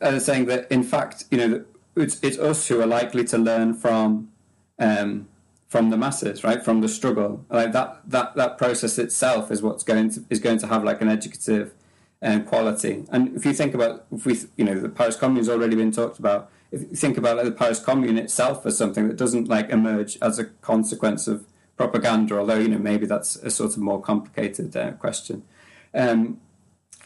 [0.00, 1.64] uh, saying that in fact, you know,
[1.96, 4.30] it's, it's us who are likely to learn from
[4.78, 5.28] um,
[5.76, 6.64] from the masses, right?
[6.64, 10.58] From the struggle, like that that that process itself is what's going to is going
[10.60, 11.74] to have like an educative
[12.22, 13.04] um, quality.
[13.10, 15.92] And if you think about, if we, you know, the Paris Commune has already been
[15.92, 16.50] talked about.
[16.72, 20.18] If you think about like, the Paris Commune itself as something that doesn't like emerge
[20.20, 21.44] as a consequence of
[21.76, 25.42] propaganda, although you know maybe that's a sort of more complicated uh, question.
[25.92, 26.40] Um,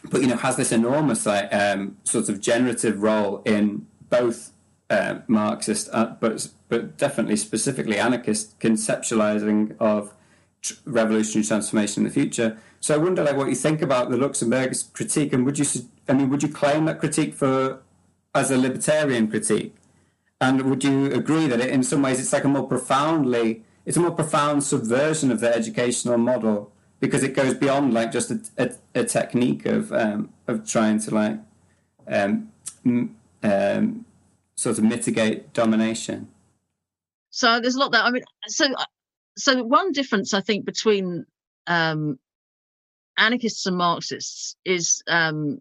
[0.09, 4.51] but you know, has this enormous like um, sort of generative role in both
[4.89, 10.13] uh, Marxist, uh, but but definitely specifically anarchist conceptualizing of
[10.61, 12.57] tr- revolutionary transformation in the future.
[12.79, 15.65] So I wonder, like, what you think about the Luxemburg critique, and would you,
[16.07, 17.81] I mean, would you claim that critique for
[18.33, 19.75] as a libertarian critique,
[20.39, 23.97] and would you agree that it, in some ways, it's like a more profoundly, it's
[23.97, 28.39] a more profound subversion of the educational model because it goes beyond like just a,
[28.57, 31.37] a, a technique of um, of trying to like
[32.07, 32.49] um,
[33.43, 34.05] um,
[34.55, 36.29] sort of mitigate domination.
[37.31, 38.23] So there's a lot that I mean.
[38.47, 38.67] So
[39.37, 41.25] so one difference I think between
[41.67, 42.19] um,
[43.17, 45.59] anarchists and Marxists is um,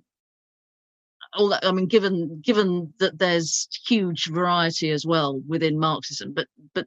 [1.32, 1.64] all that.
[1.64, 6.86] I mean, given given that there's huge variety as well within Marxism, but but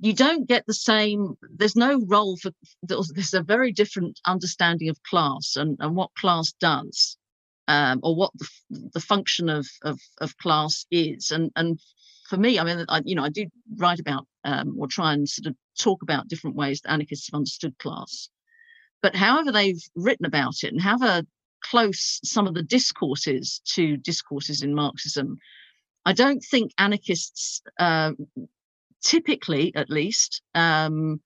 [0.00, 1.36] you don't get the same.
[1.56, 2.50] There's no role for.
[2.82, 7.16] There's a very different understanding of class and and what class does.
[7.66, 8.48] Um, or what the,
[8.94, 11.78] the function of, of, of class is, and and
[12.28, 15.26] for me, I mean, I, you know, I do write about um, or try and
[15.28, 18.28] sort of talk about different ways that anarchists have understood class.
[19.00, 21.22] But however they've written about it and however
[21.62, 25.38] close some of the discourses to discourses in Marxism,
[26.04, 28.12] I don't think anarchists, uh,
[29.02, 31.20] typically at least, um,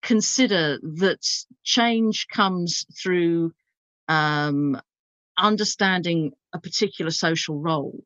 [0.00, 1.26] consider that
[1.64, 3.52] change comes through
[4.08, 4.80] um,
[5.36, 8.02] understanding a particular social role.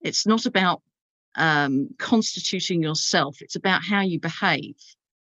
[0.00, 0.80] It's not about
[1.36, 4.76] um, constituting yourself, it's about how you behave.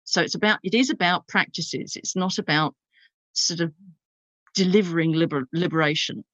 [0.05, 1.97] So it's about, it is about practices.
[1.97, 2.75] It's not about
[3.33, 3.73] sort of
[4.55, 6.25] delivering liber- liberation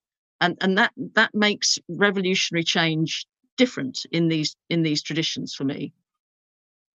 [0.40, 5.92] and and that that makes revolutionary change different in these in these traditions for me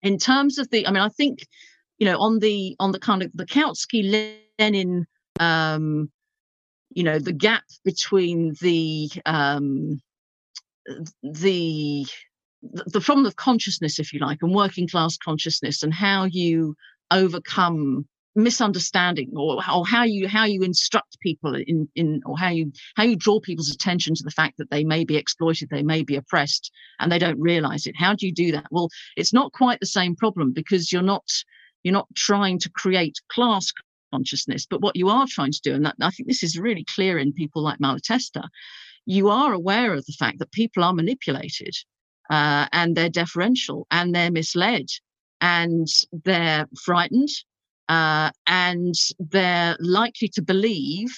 [0.02, 1.46] in terms of the i mean i think
[1.98, 5.06] you know on the on the kind of the kautsky lenin
[5.40, 6.10] um
[6.90, 10.00] you know the gap between the um
[11.22, 12.06] the
[12.86, 16.74] the problem of consciousness if you like and working class consciousness and how you
[17.10, 22.70] overcome misunderstanding or, or how you how you instruct people in in or how you
[22.94, 26.02] how you draw people's attention to the fact that they may be exploited they may
[26.02, 27.94] be oppressed and they don't realize it.
[27.96, 28.66] How do you do that?
[28.70, 31.24] Well it's not quite the same problem because you're not
[31.82, 33.72] you're not trying to create class
[34.12, 36.84] consciousness but what you are trying to do and that, i think this is really
[36.94, 38.42] clear in people like malatesta
[39.04, 41.74] you are aware of the fact that people are manipulated
[42.30, 44.86] uh, and they're deferential and they're misled
[45.40, 45.86] and
[46.24, 47.28] they're frightened
[47.88, 51.10] uh, and they're likely to believe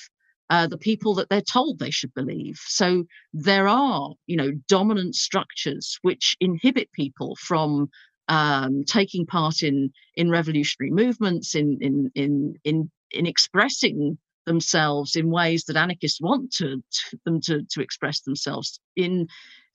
[0.50, 2.58] uh, the people that they're told they should believe.
[2.66, 7.90] So there are, you know, dominant structures which inhibit people from
[8.28, 15.30] um, taking part in in revolutionary movements, in in in in in expressing themselves in
[15.30, 19.28] ways that anarchists want to, to them to, to express themselves in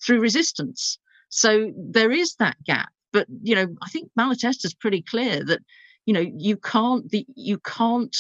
[0.03, 0.97] through resistance.
[1.35, 2.89] So there is that gap.
[3.11, 5.61] But you know, I think Malatesta is pretty clear that
[6.05, 8.15] you know you can't the you can't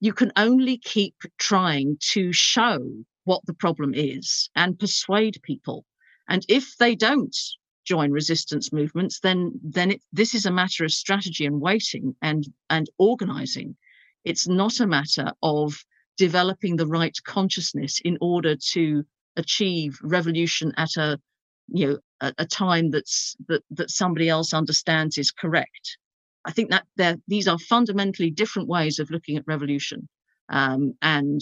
[0.00, 2.80] you can only keep trying to show
[3.24, 5.84] what the problem is and persuade people
[6.28, 7.36] and if they don't
[7.84, 12.46] join resistance movements then then it, this is a matter of strategy and waiting and
[12.70, 13.76] and organizing
[14.24, 15.84] it's not a matter of
[16.16, 19.04] developing the right consciousness in order to
[19.36, 21.20] achieve revolution at a
[21.72, 25.98] you know a, a time that's that that somebody else understands is correct
[26.44, 30.08] I think that there these are fundamentally different ways of looking at revolution
[30.48, 31.40] um, and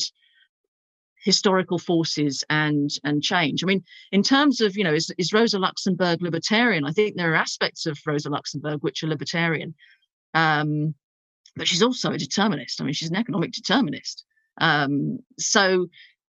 [1.25, 3.63] historical forces and and change.
[3.63, 6.85] I mean, in terms of you know, is, is Rosa Luxemburg libertarian?
[6.85, 9.75] I think there are aspects of Rosa Luxemburg which are libertarian,
[10.35, 10.95] um,
[11.57, 12.81] but she's also a determinist.
[12.81, 14.25] I mean, she's an economic determinist.
[14.61, 15.87] Um, so,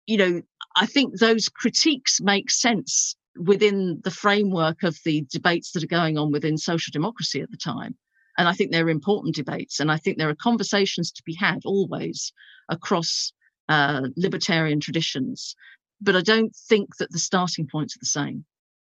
[0.07, 0.43] you know,
[0.77, 6.19] I think those critiques make sense within the framework of the debates that are going
[6.19, 7.97] on within social democracy at the time.
[8.37, 9.81] And I think they're important debates.
[9.81, 12.33] And I think there are conversations to be had always
[12.69, 13.33] across
[13.69, 15.55] uh, libertarian traditions.
[16.01, 18.45] But I don't think that the starting points are the same.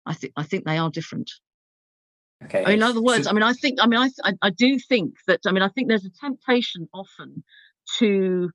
[0.05, 1.31] I think I think they are different.
[2.45, 2.63] Okay.
[2.63, 4.79] I mean, in other words, I mean, I think, I mean, I, I, I do
[4.79, 7.43] think that, I mean, I think there's a temptation often
[7.99, 8.51] to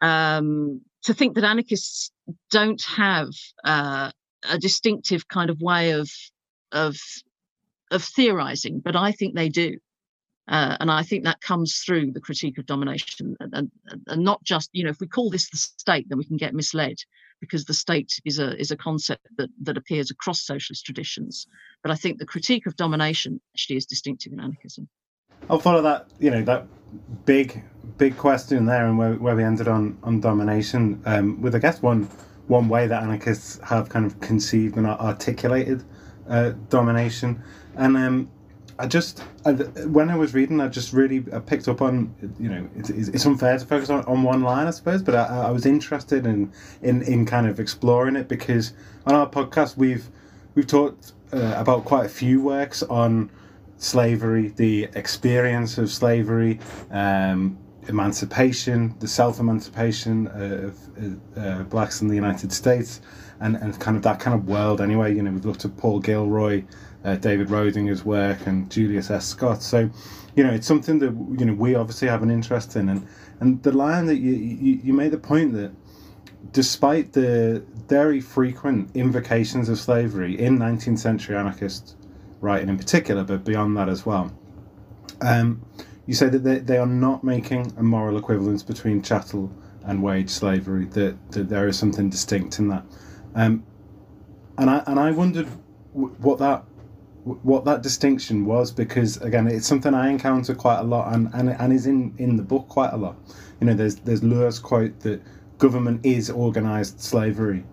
[0.00, 2.10] um, to think that anarchists
[2.50, 3.28] don't have
[3.64, 4.10] uh,
[4.48, 6.10] a distinctive kind of way of
[6.72, 6.96] of
[7.90, 9.78] of theorizing, but I think they do.
[10.46, 13.70] Uh, and I think that comes through the critique of domination, and, and,
[14.06, 16.52] and, not just you know if we call this the state, then we can get
[16.52, 16.96] misled
[17.40, 21.46] because the state is a is a concept that that appears across socialist traditions.
[21.82, 24.88] But I think the critique of domination actually is distinctive in anarchism.
[25.48, 26.66] I'll follow that you know that
[27.24, 27.62] big
[27.96, 31.80] big question there, and where, where we ended on on domination um, with I guess
[31.80, 32.08] one
[32.46, 35.82] one way that anarchists have kind of conceived and articulated
[36.28, 37.42] uh, domination,
[37.76, 38.28] and um,
[38.78, 42.48] I just I, when I was reading, I just really I picked up on you
[42.48, 45.50] know it's, it's unfair to focus on, on one line, I suppose, but I, I
[45.50, 46.52] was interested in,
[46.82, 48.72] in in kind of exploring it because
[49.06, 50.08] on our podcast we've
[50.54, 53.30] we've talked uh, about quite a few works on
[53.78, 56.58] slavery, the experience of slavery,
[56.90, 57.56] um,
[57.88, 60.78] emancipation, the self emancipation of
[61.36, 63.00] uh, blacks in the United States,
[63.40, 65.14] and, and kind of that kind of world anyway.
[65.14, 66.64] You know, we've looked at Paul Gilroy
[67.04, 69.26] uh, David Roediger's work and Julius S.
[69.26, 69.62] Scott.
[69.62, 69.90] So,
[70.34, 73.06] you know, it's something that you know we obviously have an interest in, and
[73.40, 75.72] and the line that you you, you made the point that
[76.52, 81.96] despite the very frequent invocations of slavery in 19th century anarchist
[82.40, 84.30] writing in particular, but beyond that as well,
[85.22, 85.62] um,
[86.06, 89.50] you say that they, they are not making a moral equivalence between chattel
[89.84, 92.84] and wage slavery, that, that there is something distinct in that.
[93.34, 93.64] Um,
[94.58, 95.48] and I and I wondered
[95.92, 96.64] what that
[97.24, 101.48] what that distinction was because again it's something I encounter quite a lot and, and,
[101.48, 103.16] and is in, in the book quite a lot.
[103.60, 105.22] You know, there's there's Lure's quote that
[105.58, 107.64] government is organized slavery,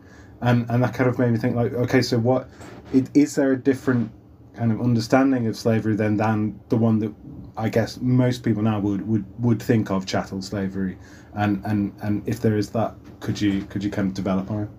[0.42, 2.50] and and that kind of made me think like, okay, so what
[2.94, 4.12] it, is there a different
[4.56, 7.14] kind of understanding of slavery then than the one that
[7.62, 10.98] I guess most people now would would, would think of chattel slavery,
[11.36, 14.64] and and and if there is that, could you could you kind of develop on
[14.64, 14.70] it?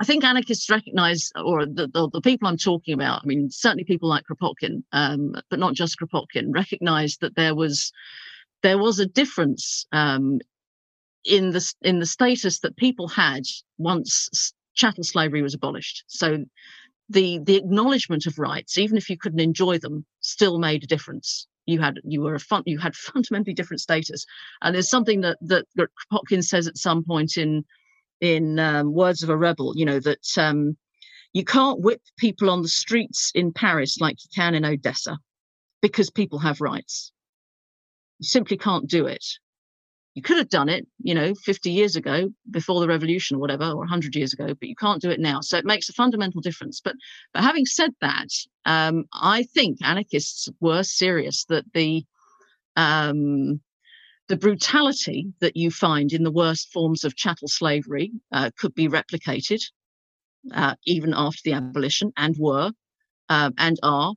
[0.00, 3.84] I think anarchists recognize, or the, the, the, people I'm talking about, I mean, certainly
[3.84, 7.92] people like Kropotkin, um, but not just Kropotkin, recognized that there was
[8.62, 10.40] there was a difference um,
[11.24, 13.44] in the in the status that people had
[13.78, 16.02] once chattel slavery was abolished.
[16.08, 16.44] So
[17.08, 21.46] the the acknowledgement of rights, even if you couldn't enjoy them, still made a difference.
[21.66, 24.24] You had you were a fun you had fundamentally different status,
[24.62, 27.64] and there's something that that, Kropotkin says at some point in
[28.20, 30.76] in um, Words of a Rebel, you know, that um,
[31.32, 35.18] you can't whip people on the streets in Paris like you can in Odessa
[35.82, 37.12] because people have rights.
[38.18, 39.24] You simply can't do it.
[40.16, 43.66] You could have done it, you know, 50 years ago before the revolution or whatever,
[43.66, 45.42] or 100 years ago, but you can't do it now.
[45.42, 46.80] So it makes a fundamental difference.
[46.80, 46.94] But,
[47.34, 48.28] but having said that,
[48.64, 52.04] um, I think anarchists were serious that the
[52.76, 53.60] um,
[54.28, 58.88] the brutality that you find in the worst forms of chattel slavery uh, could be
[58.88, 59.62] replicated
[60.52, 62.72] uh, even after the abolition and were
[63.28, 64.14] um, and are.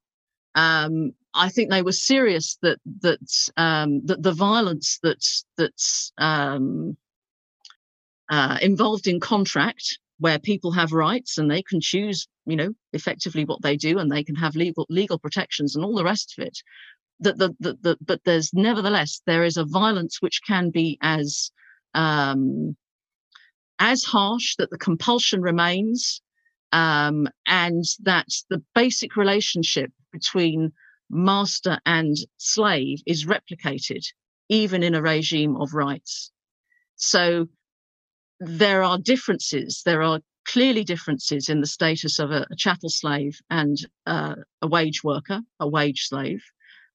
[0.55, 6.97] Um, I think they were serious that that um, that the violence that's that's um,
[8.29, 13.45] uh, involved in contract, where people have rights and they can choose, you know, effectively
[13.45, 16.45] what they do, and they can have legal legal protections and all the rest of
[16.45, 16.57] it,
[17.19, 21.51] that the, the, the, but there's nevertheless there is a violence which can be as
[21.93, 22.75] um,
[23.79, 26.21] as harsh that the compulsion remains
[26.71, 30.71] um, and that the basic relationship between
[31.09, 34.03] master and slave is replicated
[34.49, 36.31] even in a regime of rights
[36.95, 37.47] so
[38.39, 43.39] there are differences there are clearly differences in the status of a, a chattel slave
[43.49, 46.43] and uh, a wage worker a wage slave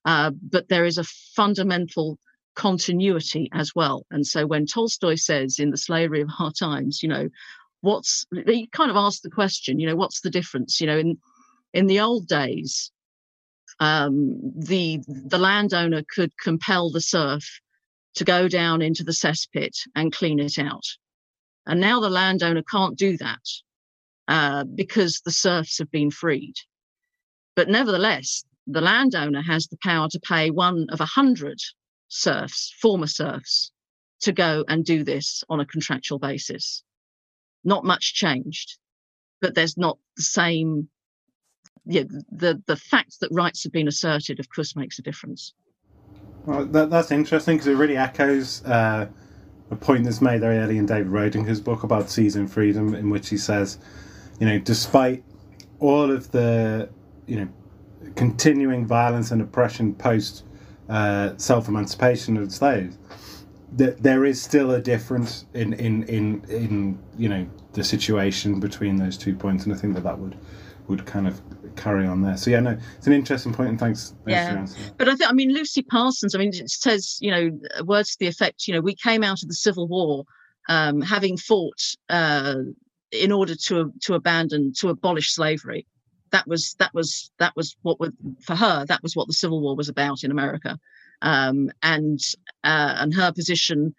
[0.05, 2.19] uh, but there is a fundamental
[2.55, 4.07] continuity as well.
[4.11, 7.29] And so when Tolstoy says in The Slavery of Our Times, you know,
[7.81, 10.81] what's he kind of asked the question, you know, what's the difference?
[10.81, 11.19] You know, in
[11.73, 12.91] in the old days,
[13.81, 17.61] um, the the landowner could compel the serf
[18.15, 20.85] to go down into the cesspit and clean it out.
[21.67, 23.43] And now the landowner can't do that
[24.29, 26.55] uh, because the serfs have been freed.
[27.57, 31.59] But nevertheless, the landowner has the power to pay one of a hundred
[32.09, 33.73] serfs, former serfs,
[34.21, 36.83] to go and do this on a contractual basis.
[37.65, 38.79] Not much changed,
[39.41, 40.89] but there's not the same.
[41.87, 45.53] Yeah, the the fact that rights have been asserted, of course, makes a difference.
[46.47, 49.07] Well, that, that's interesting because it really echoes uh,
[49.71, 53.29] a point that's made very early in David Roediger's book about seizing freedom, in which
[53.29, 53.79] he says,
[54.41, 55.25] you know, despite
[55.79, 56.89] all of the,
[57.27, 57.49] you know,
[58.15, 60.45] continuing violence and oppression post
[60.89, 62.99] uh, self emancipation of slaves,
[63.77, 68.97] that there is still a difference in, in, in, in, you know, the situation between
[68.97, 69.65] those two points.
[69.65, 70.37] And I think that that would,
[70.89, 71.41] would kind of
[71.77, 72.37] carry on there.
[72.37, 74.15] So yeah, no, it's an interesting point, and thanks.
[74.25, 76.35] thanks yeah, but I think I mean Lucy Parsons.
[76.35, 78.67] I mean, it says you know words to the effect.
[78.67, 80.25] You know, we came out of the Civil War
[80.69, 82.57] um, having fought uh,
[83.13, 85.87] in order to to abandon to abolish slavery.
[86.31, 88.85] That was that was that was what would for her.
[88.87, 90.79] That was what the Civil War was about in America,
[91.23, 92.21] um, and
[92.65, 93.95] uh, and her position.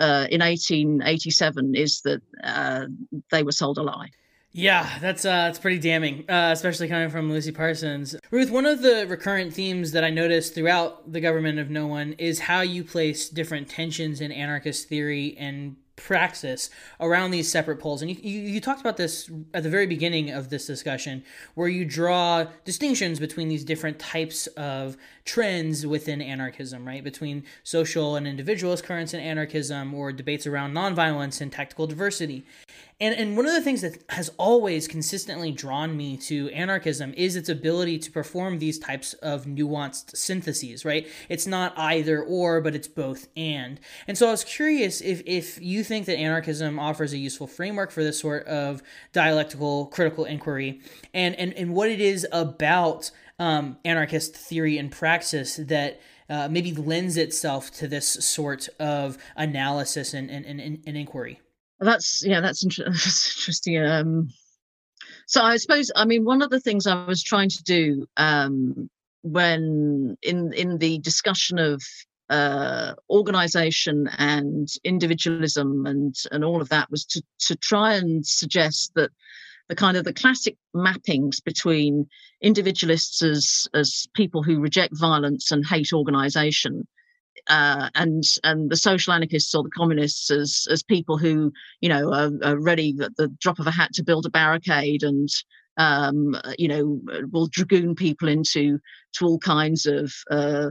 [0.00, 2.86] Uh, in 1887 is that uh,
[3.30, 4.08] they were sold a lie.
[4.56, 8.14] Yeah, that's uh, that's pretty damning, uh, especially coming from Lucy Parsons.
[8.30, 12.12] Ruth, one of the recurrent themes that I noticed throughout the government of no one
[12.18, 18.00] is how you place different tensions in anarchist theory and praxis around these separate poles.
[18.00, 21.24] And you, you, you, talked about this at the very beginning of this discussion,
[21.54, 27.02] where you draw distinctions between these different types of trends within anarchism, right?
[27.02, 32.44] Between social and individualist currents in anarchism, or debates around nonviolence and tactical diversity.
[33.00, 37.34] And, and one of the things that has always consistently drawn me to anarchism is
[37.34, 41.08] its ability to perform these types of nuanced syntheses, right?
[41.28, 43.80] It's not either or, but it's both and.
[44.06, 47.90] And so I was curious if, if you think that anarchism offers a useful framework
[47.90, 50.80] for this sort of dialectical critical inquiry
[51.12, 56.72] and, and, and what it is about um, anarchist theory and praxis that uh, maybe
[56.72, 61.40] lends itself to this sort of analysis and, and, and, and inquiry.
[61.80, 64.28] That's yeah that's, inter- that's interesting um
[65.26, 68.88] so i suppose i mean one of the things i was trying to do um
[69.22, 71.82] when in in the discussion of
[72.30, 78.92] uh organization and individualism and and all of that was to to try and suggest
[78.94, 79.10] that
[79.68, 82.06] the kind of the classic mappings between
[82.42, 86.86] individualists as as people who reject violence and hate organization
[87.48, 92.12] uh, and and the social anarchists or the communists as as people who you know
[92.12, 95.28] are, are ready at the drop of a hat to build a barricade and
[95.76, 97.00] um, you know
[97.32, 98.78] will dragoon people into
[99.14, 100.70] to all kinds of uh,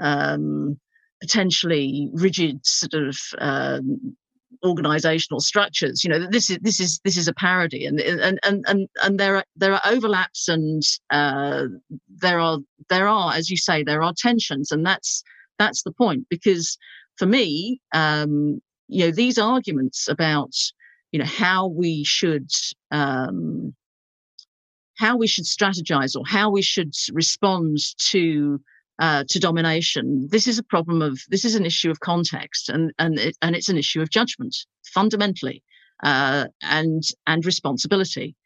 [0.00, 0.78] um,
[1.20, 4.16] potentially rigid sort of um,
[4.64, 8.64] organizational structures you know this is this is this is a parody and and and
[8.66, 11.64] and, and there are there are overlaps and uh,
[12.08, 12.58] there are
[12.88, 15.22] there are as you say there are tensions and that's
[15.58, 16.76] that's the point because
[17.16, 20.52] for me um, you know these arguments about
[21.12, 22.50] you know how we should
[22.90, 23.74] um,
[24.98, 27.78] how we should strategize or how we should respond
[28.10, 28.60] to
[29.00, 30.28] uh, to domination.
[30.30, 33.56] This is a problem of this is an issue of context and and it, and
[33.56, 34.54] it's an issue of judgment
[34.94, 35.62] fundamentally
[36.02, 38.36] uh, and and responsibility.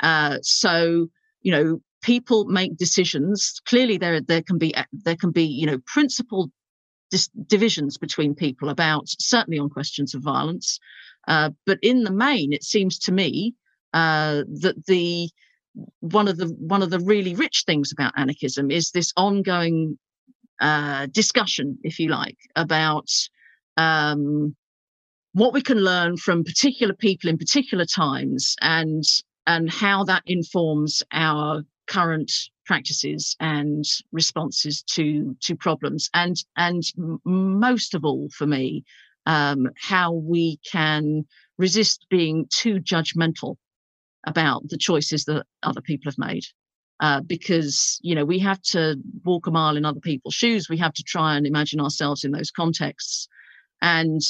[0.00, 1.08] Uh, so
[1.42, 3.60] you know people make decisions.
[3.66, 6.52] Clearly there there can be there can be you know principled
[7.10, 10.78] dis- divisions between people about certainly on questions of violence.
[11.26, 13.54] Uh, but in the main it seems to me
[13.94, 15.28] uh, that the
[16.00, 19.98] one of the one of the really rich things about anarchism is this ongoing
[20.60, 23.08] uh, discussion if you like about
[23.76, 24.54] um,
[25.32, 29.04] what we can learn from particular people in particular times and
[29.46, 32.30] and how that informs our current
[32.66, 36.08] practices and responses to to problems.
[36.14, 36.82] And and
[37.24, 38.84] most of all for me
[39.26, 41.26] um, how we can
[41.56, 43.56] resist being too judgmental
[44.26, 46.44] about the choices that other people have made
[47.00, 50.76] uh, because you know we have to walk a mile in other people's shoes we
[50.76, 53.28] have to try and imagine ourselves in those contexts
[53.82, 54.20] and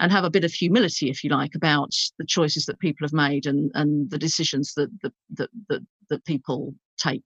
[0.00, 3.12] and have a bit of humility if you like about the choices that people have
[3.12, 7.24] made and and the decisions that that that, that, that people take.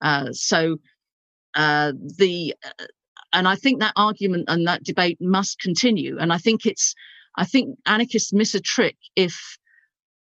[0.00, 0.78] Uh, so
[1.54, 2.84] uh, the uh,
[3.32, 6.18] and I think that argument and that debate must continue.
[6.18, 6.94] And I think it's
[7.36, 9.58] I think anarchists miss a trick if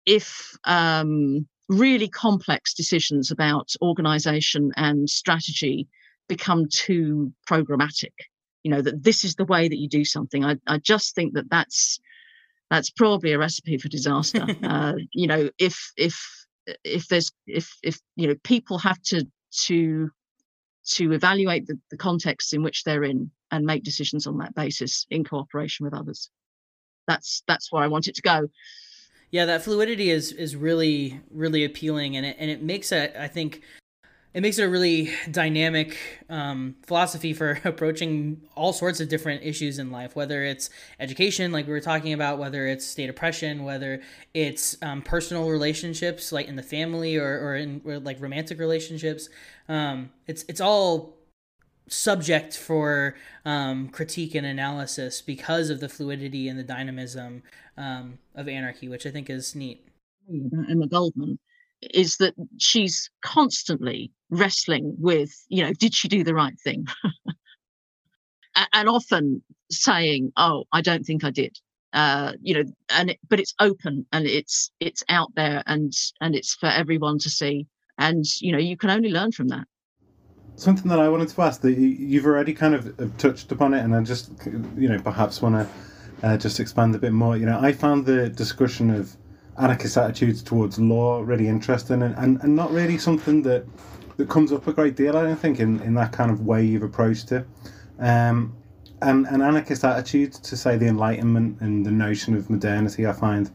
[0.05, 5.87] if um, really complex decisions about organization and strategy
[6.27, 8.13] become too programmatic
[8.63, 11.33] you know that this is the way that you do something i, I just think
[11.33, 11.99] that that's
[12.69, 14.45] that's probably a recipe for disaster.
[14.63, 16.45] Uh, you know if if
[16.83, 20.09] if there's if if you know people have to to
[20.85, 25.05] to evaluate the, the context in which they're in and make decisions on that basis
[25.09, 26.29] in cooperation with others.
[27.07, 28.47] That's that's where i want it to go
[29.32, 33.27] yeah that fluidity is is really really appealing and it and it makes it i
[33.27, 33.61] think
[34.34, 35.97] it makes it a really dynamic
[36.30, 40.69] um, philosophy for approaching all sorts of different issues in life, whether it's
[40.99, 44.01] education, like we were talking about, whether it's state oppression, whether
[44.36, 49.30] it's um, personal relationships, like in the family or, or in or like romantic relationships.
[49.67, 51.17] Um, it's it's all
[51.89, 53.15] subject for
[53.45, 57.43] um, critique and analysis because of the fluidity and the dynamism
[57.77, 59.85] um, of anarchy, which I think is neat.
[60.29, 61.39] Emma Goldman
[61.81, 66.85] is that she's constantly wrestling with, you know, did she do the right thing?
[68.73, 71.57] and often saying, "Oh, I don't think I did."
[71.93, 76.35] Uh, you know, and it, but it's open and it's it's out there and and
[76.35, 77.67] it's for everyone to see,
[77.97, 79.65] and you know, you can only learn from that.
[80.60, 83.95] Something that I wanted to ask that you've already kind of touched upon it, and
[83.95, 84.32] I just
[84.78, 87.38] you know perhaps want to uh, just expand a bit more.
[87.38, 89.16] You know, I found the discussion of
[89.57, 93.66] anarchist attitudes towards law really interesting and, and, and not really something that
[94.18, 96.66] that comes up a great deal, I don't think, in, in that kind of way
[96.66, 97.47] you've approached it.
[97.99, 98.53] Um,
[99.01, 103.49] and, anarchist attitudes to say the Enlightenment and the notion of modernity, I find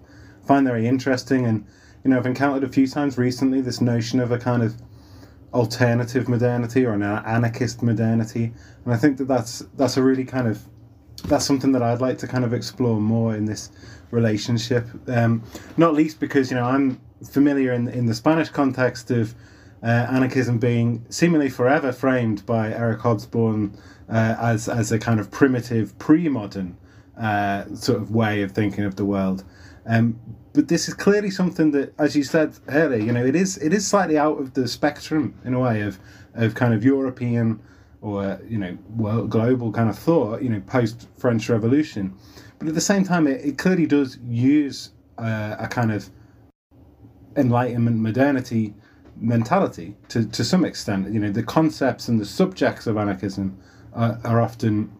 [0.46, 1.44] find very interesting.
[1.44, 1.66] And
[2.02, 4.74] you know, I've encountered a few times recently this notion of a kind of
[5.54, 8.52] alternative modernity or an anarchist modernity,
[8.84, 10.62] and I think that that's that's a really kind of
[11.26, 13.70] that's something that I'd like to kind of explore more in this
[14.10, 14.86] relationship.
[15.06, 15.42] Um,
[15.76, 17.00] not least because you know I'm
[17.30, 19.34] familiar in in the Spanish context of
[19.82, 23.76] uh, anarchism being seemingly forever framed by Eric Hobsbawm
[24.08, 26.76] uh, as as a kind of primitive, pre-modern
[27.18, 29.44] uh, sort of way of thinking of the world.
[29.86, 30.18] Um,
[30.54, 33.74] but this is clearly something that, as you said earlier, you know, it is it
[33.74, 35.98] is slightly out of the spectrum in a way of
[36.34, 37.60] of kind of European
[38.00, 40.42] or you know world global kind of thought.
[40.42, 42.14] You know, post French Revolution,
[42.60, 46.08] but at the same time, it, it clearly does use uh, a kind of
[47.36, 48.74] Enlightenment modernity
[49.16, 51.12] mentality to, to some extent.
[51.12, 53.58] You know, the concepts and the subjects of anarchism
[53.92, 54.92] are, are often,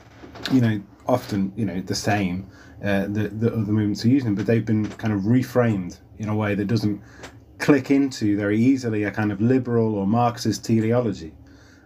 [0.53, 2.47] you know, often you know the same
[2.85, 6.37] uh, that the other movements are using, but they've been kind of reframed in a
[6.37, 7.01] way that doesn't
[7.59, 11.32] click into very easily a kind of liberal or Marxist teleology.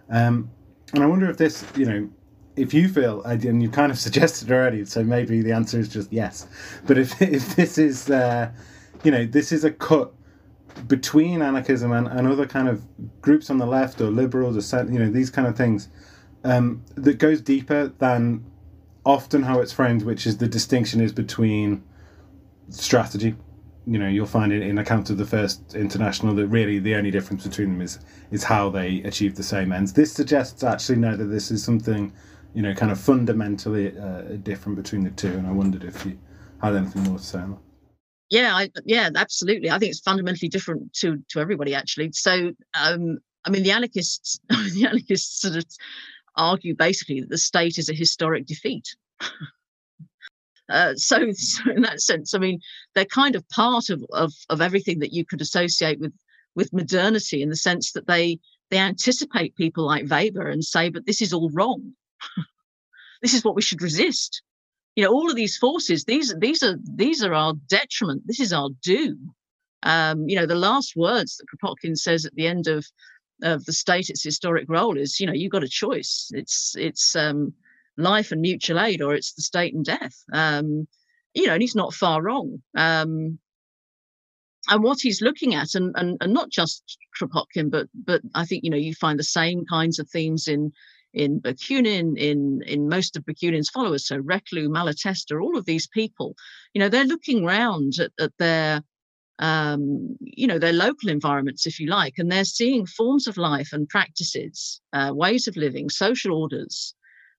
[0.09, 0.51] Um,
[0.93, 2.09] and I wonder if this, you know,
[2.55, 6.11] if you feel, and you kind of suggested already, so maybe the answer is just
[6.11, 6.47] yes.
[6.85, 8.51] But if if this is, uh,
[9.03, 10.13] you know, this is a cut
[10.87, 12.83] between anarchism and, and other kind of
[13.21, 15.89] groups on the left or liberals or you know these kind of things
[16.43, 18.43] um, that goes deeper than
[19.09, 21.83] often how it's framed, which is the distinction is between
[22.69, 23.35] strategy.
[23.87, 27.09] You know, you'll find it in account of the first international that really the only
[27.09, 27.99] difference between them is
[28.31, 29.93] is how they achieve the same ends.
[29.93, 32.13] This suggests actually no that this is something,
[32.53, 35.31] you know, kind of fundamentally uh, different between the two.
[35.31, 36.19] And I wondered if you
[36.61, 37.59] had anything more to say on that
[38.29, 43.17] yeah I, yeah absolutely i think it's fundamentally different to to everybody actually so um
[43.45, 45.65] i mean the anarchists the anarchists sort of
[46.35, 48.95] argue basically that the state is a historic defeat.
[50.69, 52.59] Uh, so, so in that sense i mean
[52.93, 56.13] they're kind of part of, of of everything that you could associate with
[56.55, 61.05] with modernity in the sense that they they anticipate people like weber and say but
[61.05, 61.93] this is all wrong.
[63.21, 64.41] This is what we should resist.
[64.95, 68.23] You know all of these forces these these are these are our detriment.
[68.25, 69.33] This is our doom.
[69.83, 72.85] Um, you know the last words that kropotkin says at the end of
[73.43, 76.29] of the state its historic role is you know you've got a choice.
[76.33, 77.53] It's it's um,
[77.97, 80.23] life and mutual aid or it's the state and death.
[80.33, 80.87] Um,
[81.33, 82.61] you know and he's not far wrong.
[82.75, 83.39] Um,
[84.67, 88.63] and what he's looking at and, and and not just kropotkin but but i think
[88.63, 90.71] you know you find the same kinds of themes in
[91.13, 96.35] in Bakunin, in in most of Bakunin's followers, so Reclus, Malatesta, all of these people,
[96.73, 98.83] you know, they're looking round at, at their
[99.39, 103.69] um, you know, their local environments, if you like, and they're seeing forms of life
[103.71, 106.93] and practices, uh, ways of living, social orders,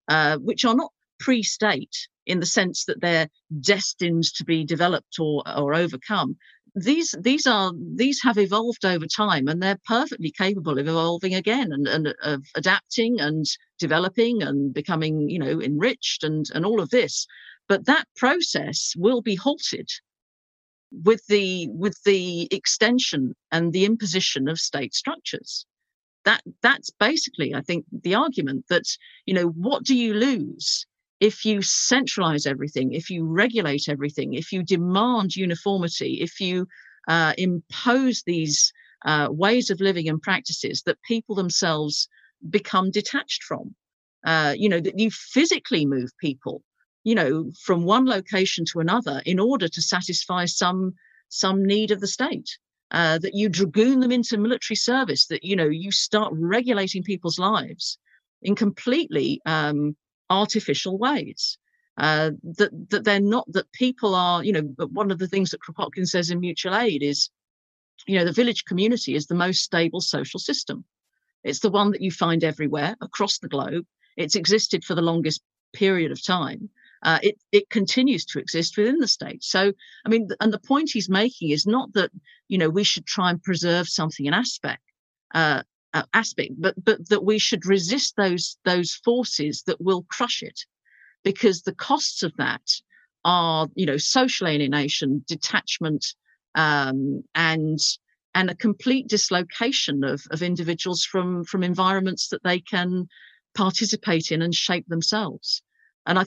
[0.09, 3.29] uh, which are not pre-state in the sense that they're
[3.61, 6.37] destined to be developed or or overcome,
[6.75, 11.73] these these are these have evolved over time and they're perfectly capable of evolving again
[11.73, 13.45] and, and of adapting and
[13.79, 17.27] developing and becoming you know enriched and and all of this.
[17.69, 19.89] But that process will be halted
[20.91, 25.67] with the with the extension and the imposition of state structures.
[26.25, 28.85] That that's basically i think the argument that
[29.25, 30.87] you know what do you lose
[31.21, 36.67] if you centralize everything, if you regulate everything, if you demand uniformity, if you
[37.09, 38.73] uh, impose these
[39.05, 42.09] uh, ways of living and practices that people themselves
[42.49, 43.75] become detached from,
[44.25, 46.63] uh, you know, that you physically move people,
[47.05, 50.95] you know, from one location to another in order to satisfy some
[51.29, 52.59] some need of the state.
[52.91, 57.39] uh, that you dragoon them into military service, that you know you start regulating people's
[57.39, 57.99] lives
[58.43, 59.97] in completely um,
[60.29, 61.59] artificial ways.
[61.99, 65.51] Uh, that that they're not that people are you know But one of the things
[65.51, 67.31] that Kropotkin says in mutual aid is
[68.07, 70.85] you know the village community is the most stable social system
[71.45, 73.85] it's the one that you find everywhere across the globe
[74.17, 75.43] it's existed for the longest
[75.75, 76.71] period of time
[77.03, 79.73] uh, it it continues to exist within the state so
[80.05, 82.11] i mean and the point he's making is not that
[82.49, 84.83] you know we should try and preserve something in aspect
[85.35, 85.63] uh,
[86.15, 90.61] aspect but but that we should resist those those forces that will crush it
[91.23, 92.63] because the costs of that
[93.25, 96.15] are, you know, social alienation, detachment,
[96.55, 97.79] um, and
[98.35, 103.07] and a complete dislocation of, of individuals from from environments that they can
[103.55, 105.63] participate in and shape themselves.
[106.11, 106.25] And I,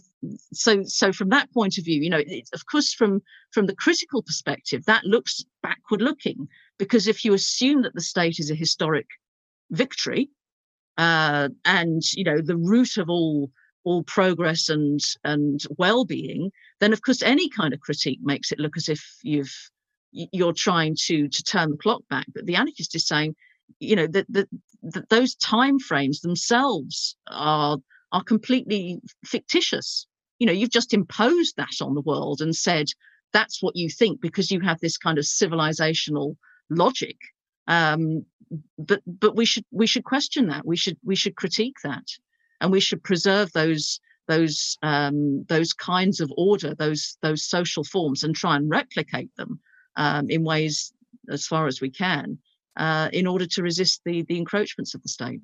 [0.54, 3.22] so so from that point of view, you know, it, of course, from
[3.52, 8.40] from the critical perspective, that looks backward looking because if you assume that the state
[8.40, 9.08] is a historic
[9.72, 10.30] victory,
[10.98, 13.52] uh, and you know the root of all
[13.84, 18.78] all progress and and well-being then of course any kind of critique makes it look
[18.78, 19.54] as if you've
[20.14, 22.26] you're trying to to turn the clock back.
[22.34, 23.36] But the anarchist is saying
[23.80, 27.80] you know that that those time frames themselves are
[28.14, 30.08] are completely fictitious.
[30.40, 32.88] You know you've just imposed that on the world and said
[33.34, 36.38] that's what you think because you have this kind of civilizational
[36.70, 37.18] logic.
[37.68, 38.26] Um,
[38.78, 40.66] but but we should we should question that.
[40.66, 42.06] We should we should critique that.
[42.62, 48.24] And we should preserve those those um, those kinds of order, those those social forms,
[48.24, 49.60] and try and replicate them
[49.96, 50.94] um, in ways
[51.30, 52.38] as far as we can,
[52.78, 55.42] uh, in order to resist the the encroachments of the state.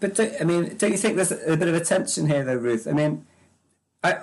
[0.00, 2.88] But I mean, don't you think there's a bit of a tension here, though, Ruth?
[2.88, 3.26] I mean,
[4.02, 4.14] I,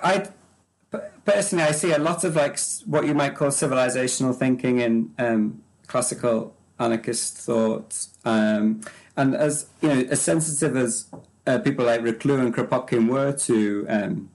[0.91, 5.13] I personally I see a lot of like what you might call civilizational thinking in
[5.19, 8.81] um, classical anarchist thought, um,
[9.15, 11.05] and as you know, as sensitive as
[11.45, 14.29] uh, people like Reclus and Kropotkin were to um,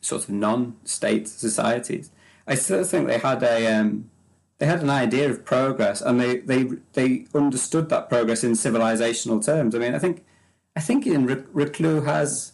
[0.00, 2.10] sort of non-state societies,
[2.46, 4.10] I still think they had a um,
[4.58, 9.44] they had an idea of progress, and they, they they understood that progress in civilizational
[9.44, 9.76] terms.
[9.76, 10.24] I mean, I think
[10.76, 12.52] I think in Reclus has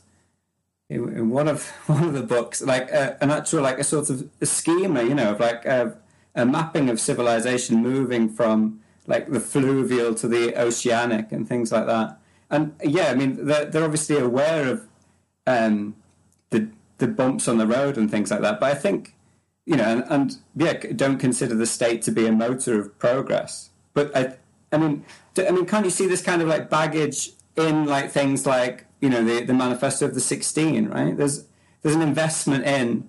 [0.88, 4.28] in, one of one of the books like a, an actual like a sort of
[4.40, 5.96] a schema, you know, of like a,
[6.34, 11.86] a mapping of civilization moving from like the fluvial to the oceanic and things like
[11.86, 12.18] that
[12.50, 14.86] and yeah, I mean they're they're obviously aware of
[15.46, 15.96] um,
[16.50, 18.60] the the bumps on the road and things like that.
[18.60, 19.14] But I think
[19.64, 23.70] you know, and, and yeah, don't consider the state to be a motor of progress.
[23.94, 24.36] But I,
[24.70, 25.04] I mean,
[25.36, 29.10] I mean, can't you see this kind of like baggage in like things like you
[29.10, 31.16] know the the manifesto of the sixteen, right?
[31.16, 31.44] There's
[31.82, 33.08] there's an investment in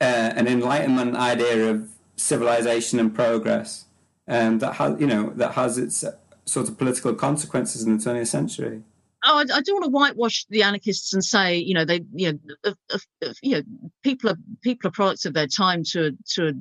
[0.00, 3.86] uh, an enlightenment idea of civilization and progress,
[4.28, 6.04] um, that has you know that has its
[6.44, 8.82] sort of political consequences in the 20th century.
[9.24, 12.32] Oh, I, I don't want to whitewash the anarchists and say, you know, they, you
[12.32, 13.62] know, uh, uh, uh, you know,
[14.02, 16.52] people are people are products of their time to to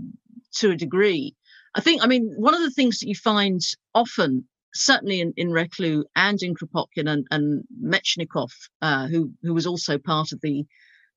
[0.56, 1.36] to a degree.
[1.74, 3.62] I think, I mean, one of the things that you find
[3.96, 8.52] often, certainly in, in Reclus and in Kropotkin and, and Mechnikov,
[8.82, 10.66] uh, who who was also part of the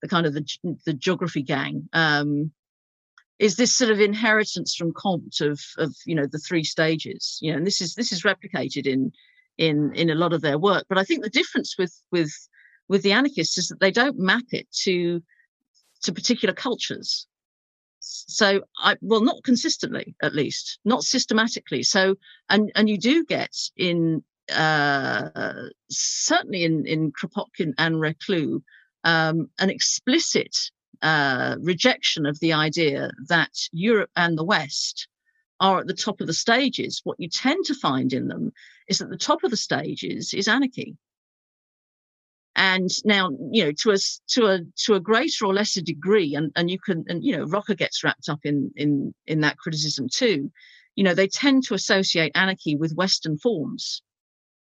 [0.03, 0.45] the kind of the
[0.87, 2.51] the geography gang, um,
[3.39, 7.51] is this sort of inheritance from Comte of of you know the three stages you
[7.51, 9.13] know and this is this is replicated in
[9.59, 10.85] in in a lot of their work.
[10.89, 12.33] But I think the difference with with
[12.89, 15.23] with the anarchists is that they don't map it to
[16.03, 17.27] to particular cultures
[18.05, 22.17] so I well not consistently at least not systematically so
[22.51, 24.23] and and you do get in
[24.55, 28.61] uh certainly in in Kropotkin and Reclus
[29.05, 30.57] um, an explicit
[31.03, 35.09] uh, rejection of the idea that Europe and the West
[35.61, 38.53] are at the top of the stages, what you tend to find in them
[38.89, 40.97] is that the top of the stages is anarchy.
[42.57, 43.97] And now, you know, to a
[44.29, 47.45] to a to a greater or lesser degree, and, and you can and you know,
[47.45, 50.53] Rocker gets wrapped up in in in that criticism too.
[50.95, 54.03] You know, they tend to associate anarchy with Western forms,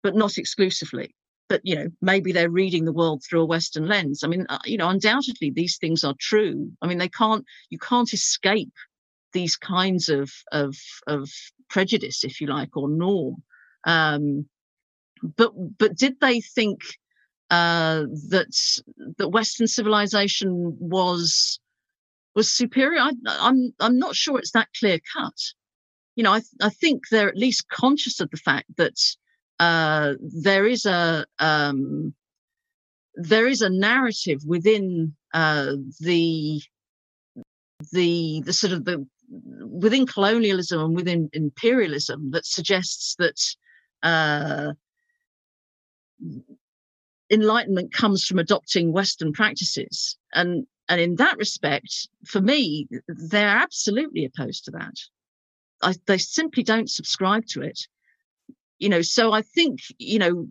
[0.03, 1.15] but not exclusively.
[1.49, 4.23] But you know maybe they're reading the world through a western lens.
[4.23, 6.71] I mean uh, you know undoubtedly these things are true.
[6.83, 8.73] I mean they can't you can't escape
[9.33, 10.77] these kinds of of
[11.07, 11.31] of
[11.71, 13.43] prejudice if you like or norm.
[13.85, 14.47] Um,
[15.37, 16.81] but but did they think
[17.51, 18.83] uh, that
[19.19, 21.59] that western civilization was
[22.35, 23.01] was superior.
[23.01, 25.35] I, i'm i'm not sure it's that clear cut.
[26.17, 28.99] You know i i think they're at least conscious of the fact that
[29.61, 32.15] uh, there is a um,
[33.15, 36.61] there is a narrative within uh, the
[37.93, 43.41] the the sort of the within colonialism and within imperialism that suggests that
[44.03, 44.73] uh,
[47.31, 50.17] enlightenment comes from adopting Western practices.
[50.33, 54.95] And and in that respect, for me, they're absolutely opposed to that.
[55.83, 57.81] I, they simply don't subscribe to it.
[58.79, 60.49] You know, so I think, you know,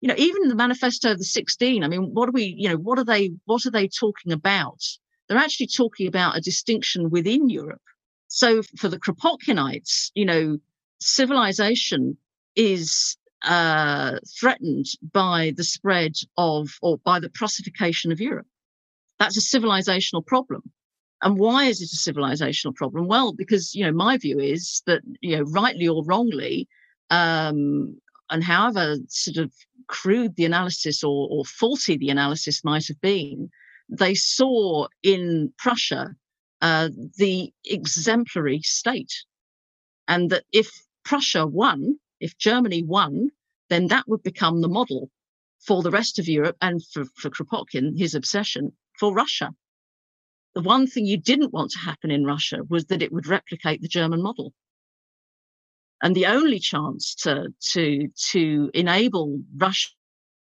[0.00, 2.76] you know, even the manifesto of the 16, I mean, what are we, you know,
[2.76, 4.82] what are they, what are they talking about?
[5.28, 7.80] They're actually talking about a distinction within Europe.
[8.28, 10.58] So for the Kropotkinites, you know,
[11.00, 12.18] civilization
[12.56, 18.46] is uh, threatened by the spread of or by the Prussification of Europe.
[19.18, 20.62] That's a civilizational problem.
[21.22, 23.06] And why is it a civilizational problem?
[23.06, 26.68] Well, because you know my view is that you know rightly or wrongly,
[27.10, 27.96] um,
[28.30, 29.52] and however sort of
[29.86, 33.50] crude the analysis or, or faulty the analysis might have been,
[33.88, 36.14] they saw in Prussia
[36.62, 36.88] uh,
[37.18, 39.12] the exemplary state,
[40.08, 40.70] and that if
[41.04, 43.30] Prussia won, if Germany won,
[43.68, 45.10] then that would become the model
[45.66, 49.50] for the rest of Europe and for, for Kropotkin, his obsession for Russia.
[50.54, 53.82] The one thing you didn't want to happen in Russia was that it would replicate
[53.82, 54.54] the German model.
[56.02, 59.90] And the only chance to, to, to enable Russia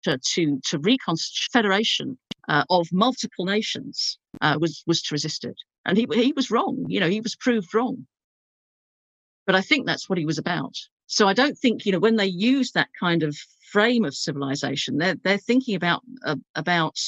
[0.04, 2.16] to, to reconstitute federation
[2.48, 5.56] uh, of multiple nations uh, was, was to resist it.
[5.84, 6.84] And he, he was wrong.
[6.88, 8.06] You know, he was proved wrong.
[9.46, 10.76] But I think that's what he was about.
[11.06, 13.36] So I don't think, you know, when they use that kind of
[13.70, 16.98] frame of civilization, they're, they're thinking about, uh, about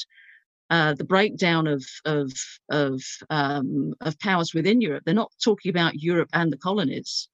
[0.71, 2.31] uh, the breakdown of of
[2.69, 5.03] of um, of powers within Europe.
[5.05, 7.29] They're not talking about Europe and the colonies.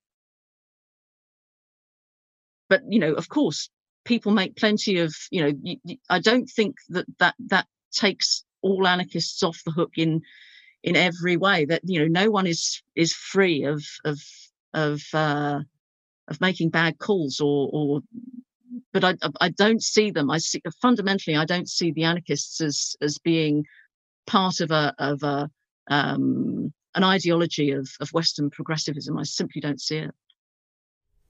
[2.69, 3.69] But you know, of course,
[4.05, 5.53] people make plenty of you know.
[5.63, 10.23] You, you, I don't think that that that takes all anarchists off the hook in
[10.85, 11.65] in every way.
[11.65, 14.21] That you know, no one is is free of of
[14.73, 15.61] of uh,
[16.29, 18.01] of making bad calls or or
[18.93, 20.31] but I, I don't see them.
[20.31, 23.65] I see fundamentally, I don't see the anarchists as as being
[24.27, 25.51] part of a of a
[25.89, 29.19] um, an ideology of of Western progressivism.
[29.19, 30.15] I simply don't see it.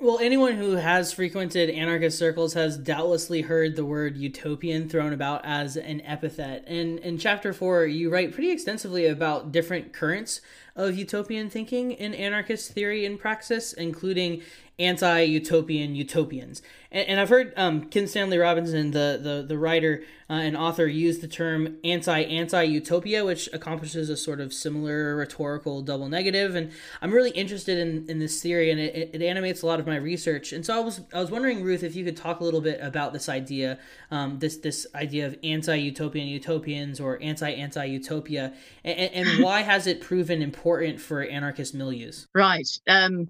[0.00, 5.42] Well, anyone who has frequented anarchist circles has doubtlessly heard the word utopian thrown about
[5.44, 6.64] as an epithet.
[6.66, 10.40] And in chapter four, you write pretty extensively about different currents
[10.74, 14.42] of utopian thinking in anarchist theory and praxis, including
[14.78, 16.62] anti-utopian utopians.
[16.90, 20.86] And, and I've heard um, Kim Stanley Robinson, the the, the writer uh, and author,
[20.86, 26.54] use the term anti-anti-utopia, which accomplishes a sort of similar rhetorical double negative.
[26.54, 26.72] And
[27.02, 29.96] I'm really interested in, in this theory, and it, it animates a lot of my
[29.96, 30.52] research.
[30.52, 32.80] And so I was I was wondering, Ruth, if you could talk a little bit
[32.80, 33.78] about this idea,
[34.10, 40.42] um, this this idea of anti-utopian utopians or anti-anti-utopia, and, and why has it proven
[40.42, 42.26] important for anarchist milieus?
[42.34, 42.68] Right.
[42.88, 43.28] Um,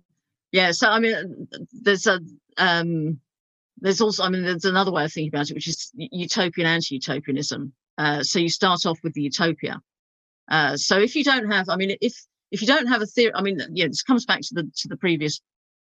[0.54, 2.20] yeah so i mean there's a
[2.58, 3.18] um
[3.78, 7.72] there's also i mean there's another way of thinking about it which is utopian anti-utopianism.
[7.98, 9.80] Uh, so you start off with the utopia.
[10.50, 12.14] Uh, so if you don't have i mean if
[12.52, 14.88] if you don't have a theory i mean yeah this comes back to the to
[14.88, 15.40] the previous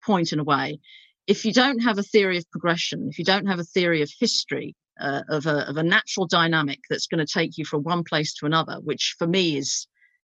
[0.05, 0.79] point in a way.
[1.27, 4.11] If you don't have a theory of progression if you don't have a theory of
[4.19, 8.03] history uh, of a of a natural dynamic that's going to take you from one
[8.03, 9.87] place to another which for me is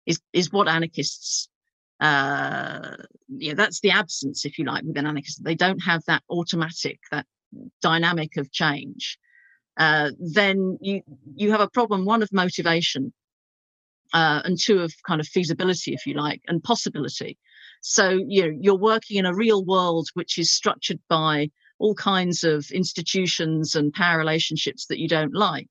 [0.06, 1.48] is is what anarchists
[2.00, 2.96] uh,
[3.28, 5.40] yeah, that's the absence, if you like, within anarchists.
[5.40, 7.26] They don't have that automatic, that
[7.80, 9.18] dynamic of change.
[9.76, 11.02] Uh, then you
[11.34, 12.04] you have a problem.
[12.04, 13.12] One of motivation,
[14.12, 17.38] uh, and two of kind of feasibility, if you like, and possibility.
[17.80, 22.44] So you know, you're working in a real world which is structured by all kinds
[22.44, 25.68] of institutions and power relationships that you don't like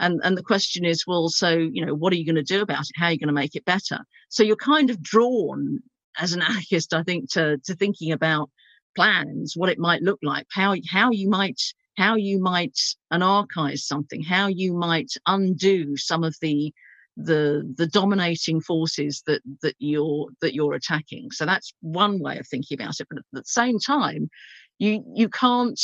[0.00, 2.62] and and the question is well so you know what are you going to do
[2.62, 2.96] about it?
[2.96, 4.00] How are you going to make it better?
[4.28, 5.80] So you're kind of drawn
[6.18, 8.50] as an anarchist i think to to thinking about
[8.96, 11.60] plans what it might look like how how you might
[11.96, 12.76] how you might
[13.12, 16.72] anarchize something how you might undo some of the
[17.16, 21.30] the the dominating forces that that you're that you're attacking.
[21.30, 23.06] So that's one way of thinking about it.
[23.08, 24.30] But at the same time
[24.78, 25.80] you you can't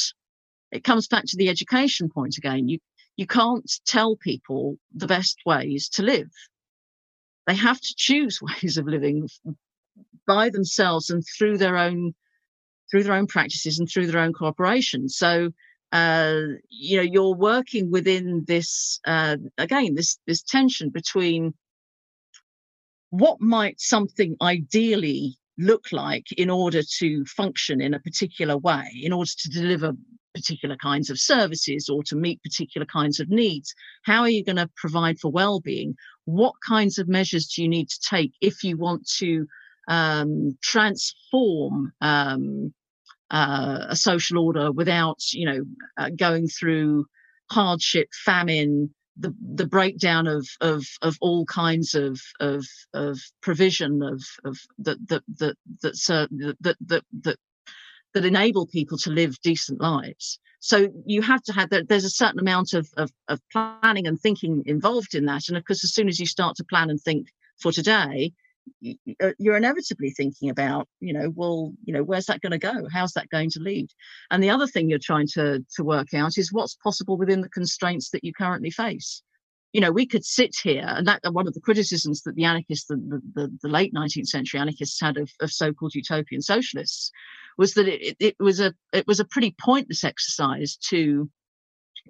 [0.72, 2.68] it comes back to the education point again.
[2.68, 2.78] You
[3.16, 6.30] you can't tell people the best ways to live.
[7.46, 9.28] They have to choose ways of living
[10.26, 12.14] by themselves and through their own
[12.90, 15.08] through their own practices and through their own cooperation.
[15.08, 15.50] So
[15.92, 21.54] uh, you know you're working within this uh, again this this tension between
[23.10, 29.12] what might something ideally look like in order to function in a particular way in
[29.12, 29.92] order to deliver
[30.36, 33.74] particular kinds of services or to meet particular kinds of needs?
[34.04, 35.96] How are you going to provide for well-being?
[36.26, 39.46] What kinds of measures do you need to take if you want to
[39.88, 42.74] um, transform um,
[43.30, 45.64] uh, a social order without, you know,
[45.96, 47.06] uh, going through
[47.50, 54.22] hardship, famine, the the breakdown of of of all kinds of of of provision of
[54.44, 56.28] of that that that that
[56.60, 57.38] that that that
[58.16, 60.38] that enable people to live decent lives.
[60.58, 61.88] So you have to have that.
[61.88, 65.66] There's a certain amount of, of of planning and thinking involved in that, and of
[65.66, 67.28] course, as soon as you start to plan and think
[67.60, 68.32] for today,
[69.22, 72.88] uh, you're inevitably thinking about you know well you know where's that going to go
[72.92, 73.88] how's that going to lead
[74.30, 77.48] and the other thing you're trying to to work out is what's possible within the
[77.50, 79.22] constraints that you currently face
[79.72, 82.86] you know we could sit here and that one of the criticisms that the anarchists
[82.86, 82.96] the,
[83.34, 87.12] the, the late 19th century anarchists had of, of so-called utopian socialists
[87.58, 91.28] was that it, it was a it was a pretty pointless exercise to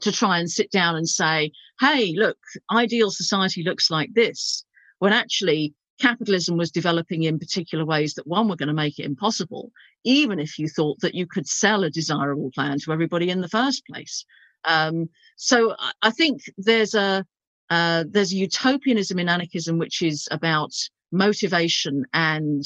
[0.00, 2.38] to try and sit down and say hey look
[2.70, 4.64] ideal society looks like this
[4.98, 9.06] when actually capitalism was developing in particular ways that one were going to make it
[9.06, 9.72] impossible,
[10.04, 13.48] even if you thought that you could sell a desirable plan to everybody in the
[13.48, 14.24] first place.
[14.64, 17.24] Um, so I think there's a
[17.68, 20.72] uh, there's a utopianism in anarchism which is about
[21.10, 22.62] motivation and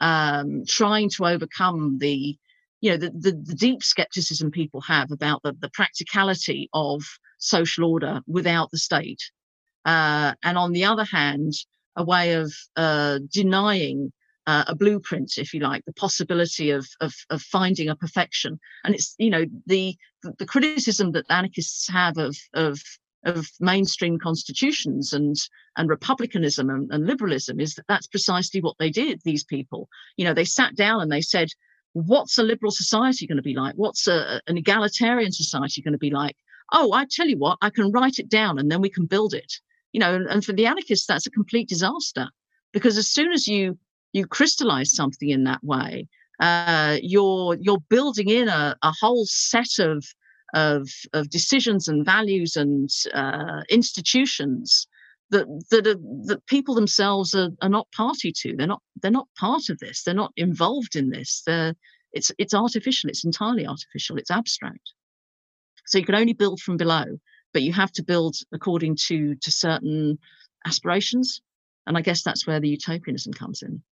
[0.00, 2.36] um, trying to overcome the
[2.80, 7.02] you know the, the, the deep skepticism people have about the, the practicality of
[7.38, 9.30] social order without the state.
[9.84, 11.52] Uh, and on the other hand,
[11.96, 14.12] a way of uh, denying
[14.46, 18.58] uh, a blueprint, if you like, the possibility of, of, of finding a perfection.
[18.84, 19.96] And it's you know the
[20.38, 22.80] the criticism that anarchists have of of
[23.24, 25.36] of mainstream constitutions and
[25.76, 29.20] and republicanism and, and liberalism is that that's precisely what they did.
[29.24, 31.48] These people, you know, they sat down and they said,
[31.92, 33.74] "What's a liberal society going to be like?
[33.74, 36.36] What's a, an egalitarian society going to be like?"
[36.72, 39.32] Oh, I tell you what, I can write it down and then we can build
[39.32, 39.54] it
[39.92, 42.28] you know, and for the anarchists, that's a complete disaster
[42.72, 43.78] because as soon as you
[44.12, 46.08] you crystallize something in that way,
[46.40, 50.04] uh, you're you're building in a, a whole set of
[50.54, 54.86] of of decisions and values and uh, institutions
[55.30, 58.56] that that are, that people themselves are, are not party to.
[58.56, 60.02] They're not they're not part of this.
[60.02, 61.42] They're not involved in this.
[61.46, 61.74] They're
[62.12, 63.10] it's it's artificial.
[63.10, 64.16] It's entirely artificial.
[64.16, 64.92] It's abstract.
[65.86, 67.04] So you can only build from below
[67.52, 70.18] but you have to build according to to certain
[70.66, 71.40] aspirations
[71.86, 73.82] and i guess that's where the utopianism comes in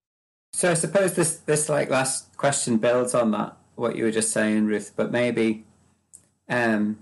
[0.52, 4.32] so i suppose this this like last question builds on that what you were just
[4.32, 5.64] saying ruth but maybe
[6.48, 6.98] um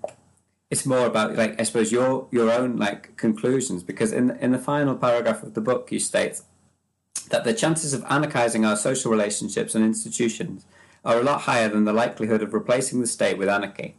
[0.70, 4.58] it's more about like i suppose your your own like conclusions because in in the
[4.58, 6.40] final paragraph of the book you state
[7.30, 10.66] that the chances of anarchizing our social relationships and institutions
[11.04, 13.96] are a lot higher than the likelihood of replacing the state with anarchy.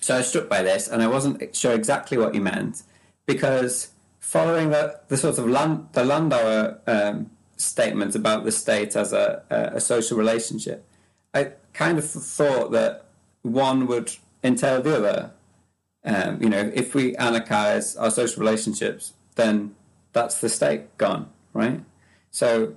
[0.00, 2.82] So I was struck by this, and I wasn't sure exactly what he meant
[3.26, 7.30] because following the, the sort of Land, the Landauer um,
[8.14, 10.86] about the state as a, a, social relationship,
[11.34, 13.07] I kind of thought that
[13.42, 15.30] one would entail the other.
[16.04, 19.74] Um, you know, if we anarchize our social relationships, then
[20.12, 21.80] that's the state gone, right?
[22.30, 22.76] So,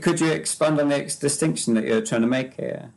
[0.00, 2.92] could you expand on the distinction that you're trying to make here?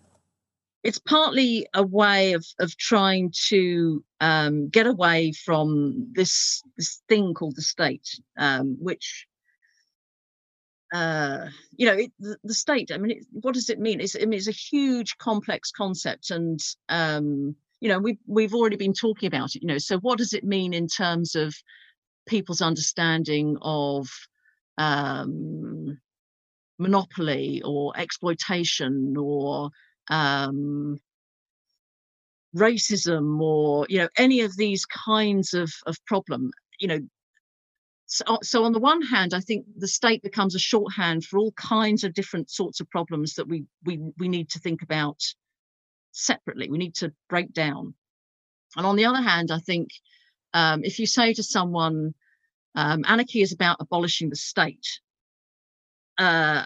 [0.84, 7.34] it's partly a way of of trying to um, get away from this this thing
[7.34, 9.28] called the state, um, which
[10.94, 12.92] uh, you know it, the, the, state.
[12.94, 14.00] I mean, it, what does it mean?
[14.00, 16.60] It's, I mean, it's a huge, complex concept, and
[16.90, 19.62] um, you know we've we've already been talking about it.
[19.62, 21.56] You know, so what does it mean in terms of
[22.28, 24.08] people's understanding of
[24.78, 26.00] um,
[26.78, 29.70] monopoly or exploitation or
[30.10, 31.00] um,
[32.56, 37.00] racism or you know any of these kinds of of problem you know
[38.10, 41.52] so, so on the one hand i think the state becomes a shorthand for all
[41.54, 45.22] kinds of different sorts of problems that we we we need to think about
[46.12, 46.70] separately.
[46.70, 47.94] We need to break down.
[48.76, 49.90] And on the other hand i think
[50.54, 52.14] um, if you say to someone
[52.76, 54.88] um, anarchy is about abolishing the state
[56.20, 56.66] uh,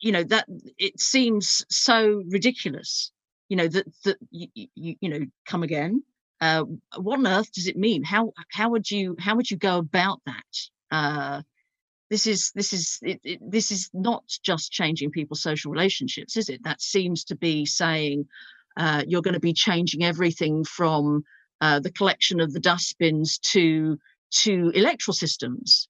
[0.00, 3.12] you know that it seems so ridiculous
[3.48, 6.02] you know that that you, you, you know come again
[6.40, 6.64] uh,
[6.96, 10.20] what on earth does it mean how how would you how would you go about
[10.26, 10.56] that
[10.90, 11.42] uh,
[12.10, 16.48] this is this is it, it, this is not just changing people's social relationships is
[16.48, 18.26] it that seems to be saying
[18.76, 21.22] uh, you're going to be changing everything from
[21.60, 23.98] uh, the collection of the dustbins to
[24.30, 25.88] to electoral systems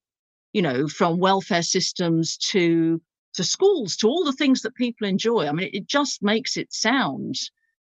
[0.53, 3.01] you know from welfare systems to
[3.35, 5.47] to schools, to all the things that people enjoy.
[5.47, 7.37] I mean, it, just makes it sound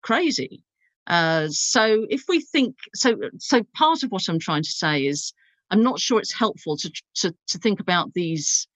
[0.02, 0.62] crazy.
[1.10, 5.32] Uh, so if we think so, so part of what I'm trying to say is
[5.70, 8.68] I'm not sure it's helpful to to to think about these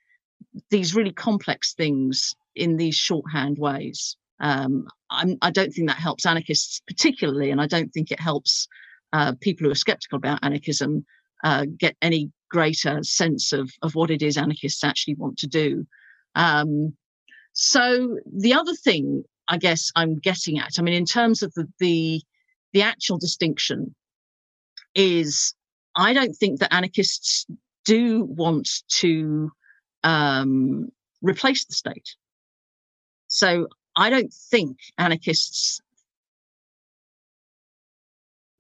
[0.69, 4.17] these really complex things in these shorthand ways.
[4.41, 8.21] Um, I'm, I do not think that helps anarchists particularly, and I don't think it
[8.21, 8.67] helps
[9.13, 11.07] uh, people who are skeptical about anarchism
[11.45, 15.87] uh, get any greater sense of, of what it is anarchists actually want to do.
[16.35, 16.97] Um,
[17.53, 21.69] so the other thing I guess I'm getting at, I mean, in terms of the,
[21.79, 22.23] the,
[22.73, 23.95] the actual distinction,
[24.95, 25.55] is
[25.97, 27.47] I don't think that anarchists
[27.85, 29.51] do want to
[30.03, 30.89] um,
[31.23, 32.17] replace the state.
[33.29, 35.81] So I don't think anarchists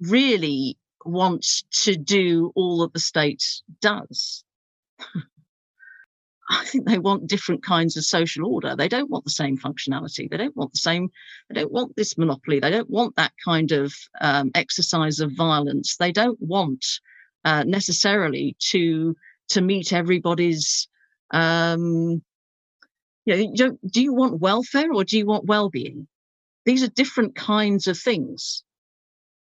[0.00, 3.44] really want to do all that the state
[3.80, 4.44] does.
[6.54, 8.76] I think they want different kinds of social order.
[8.76, 10.30] They don't want the same functionality.
[10.30, 11.10] They don't want the same.
[11.48, 12.60] They don't want this monopoly.
[12.60, 15.96] They don't want that kind of um, exercise of violence.
[15.96, 16.84] They don't want
[17.44, 19.16] uh, necessarily to
[19.48, 20.88] to meet everybody's.
[21.30, 22.22] Um,
[23.26, 26.06] you know, you don't, do you want welfare or do you want well-being?
[26.66, 28.62] These are different kinds of things.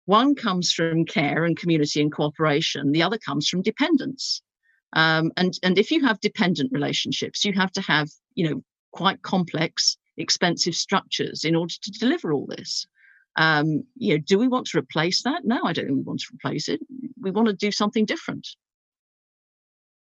[0.06, 2.92] One comes from care and community and cooperation.
[2.92, 4.40] The other comes from dependence.
[4.96, 9.20] Um, and and if you have dependent relationships, you have to have you know quite
[9.22, 12.86] complex, expensive structures in order to deliver all this.
[13.36, 15.44] Um, you know, do we want to replace that?
[15.44, 16.80] No, I don't think we want to replace it.
[17.20, 18.48] We want to do something different.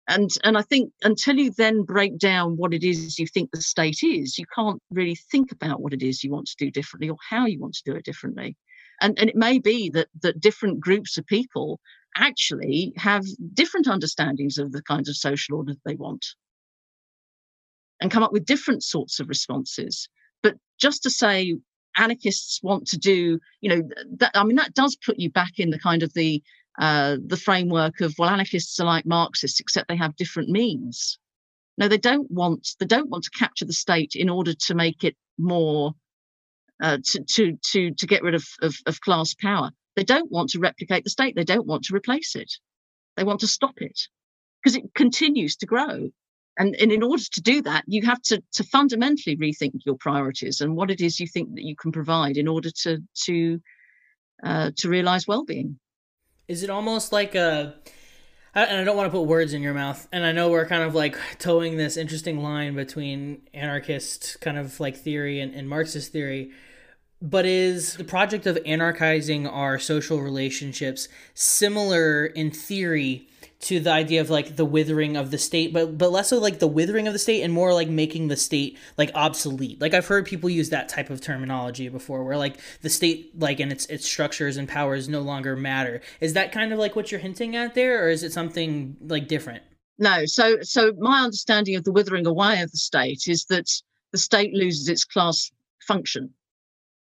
[0.07, 3.61] And and I think until you then break down what it is you think the
[3.61, 7.09] state is, you can't really think about what it is you want to do differently
[7.09, 8.55] or how you want to do it differently.
[9.01, 11.79] And and it may be that that different groups of people
[12.17, 16.25] actually have different understandings of the kinds of social order they want
[18.01, 20.07] and come up with different sorts of responses.
[20.43, 21.55] But just to say
[21.97, 23.81] anarchists want to do, you know,
[24.17, 26.41] that, I mean, that does put you back in the kind of the
[26.77, 31.17] uh, the framework of well, anarchists are like Marxists, except they have different means.
[31.77, 35.03] No, they don't want they don't want to capture the state in order to make
[35.03, 35.93] it more
[36.81, 39.71] uh, to to to to get rid of, of, of class power.
[39.95, 41.35] They don't want to replicate the state.
[41.35, 42.51] They don't want to replace it.
[43.15, 43.99] They want to stop it
[44.61, 46.09] because it continues to grow.
[46.57, 50.61] And, and in order to do that, you have to, to fundamentally rethink your priorities
[50.61, 53.61] and what it is you think that you can provide in order to to
[54.43, 55.79] uh, to realize well-being.
[56.47, 57.75] Is it almost like a
[58.53, 60.07] and I don't want to put words in your mouth.
[60.13, 64.79] And I know we're kind of like towing this interesting line between anarchist kind of
[64.79, 66.51] like theory and, and Marxist theory
[67.25, 73.27] but is the project of anarchizing our social relationships similar in theory
[73.59, 76.59] to the idea of like the withering of the state but but less so like
[76.59, 79.81] the withering of the state and more like making the state like obsolete.
[79.81, 83.59] Like i've heard people use that type of terminology before where like the state like
[83.59, 86.01] and its its structures and powers no longer matter.
[86.21, 89.27] Is that kind of like what you're hinting at there or is it something like
[89.27, 89.63] different?
[89.97, 90.25] No.
[90.25, 93.71] So so my understanding of the withering away of the state is that
[94.11, 96.31] the state loses its class function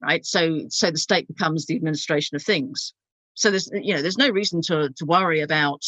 [0.02, 0.26] right?
[0.26, 2.94] So so the state becomes the administration of things.
[3.34, 5.84] So there's you know there's no reason to to worry about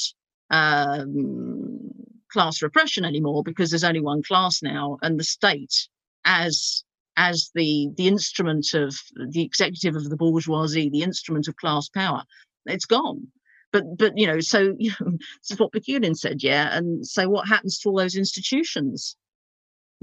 [0.50, 1.92] um,
[2.32, 5.88] class repression anymore because there's only one class now, and the state
[6.26, 6.84] as
[7.16, 8.96] as the the instrument of
[9.30, 12.24] the executive of the bourgeoisie, the instrument of class power,
[12.66, 13.28] it's gone.
[13.72, 16.76] But but you know so you know, this is what Bakunin said, yeah.
[16.76, 19.16] And so what happens to all those institutions?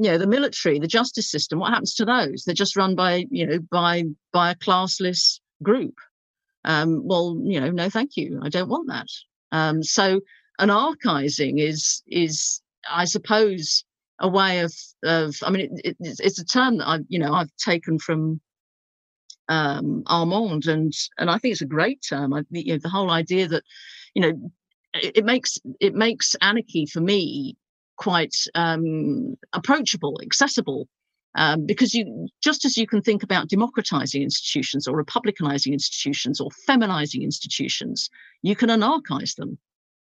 [0.00, 2.44] You know the military the justice system what happens to those?
[2.44, 5.94] They're just run by you know by by a classless group.
[6.64, 8.40] Um, well you know no thank you.
[8.42, 9.08] I don't want that.
[9.52, 10.20] Um, so
[10.60, 13.84] anarchizing is is i suppose
[14.20, 14.74] a way of
[15.04, 18.40] of i mean it, it, it's a term that I've you know i've taken from
[19.48, 22.32] um, armand and and i think it's a great term.
[22.32, 23.64] I, you know, the whole idea that
[24.14, 24.50] you know
[24.94, 27.56] it, it makes it makes anarchy for me
[28.00, 30.88] quite um, approachable, accessible.
[31.36, 36.48] Um, because you just as you can think about democratizing institutions or republicanizing institutions or
[36.68, 38.10] feminizing institutions,
[38.42, 39.56] you can anarchize them,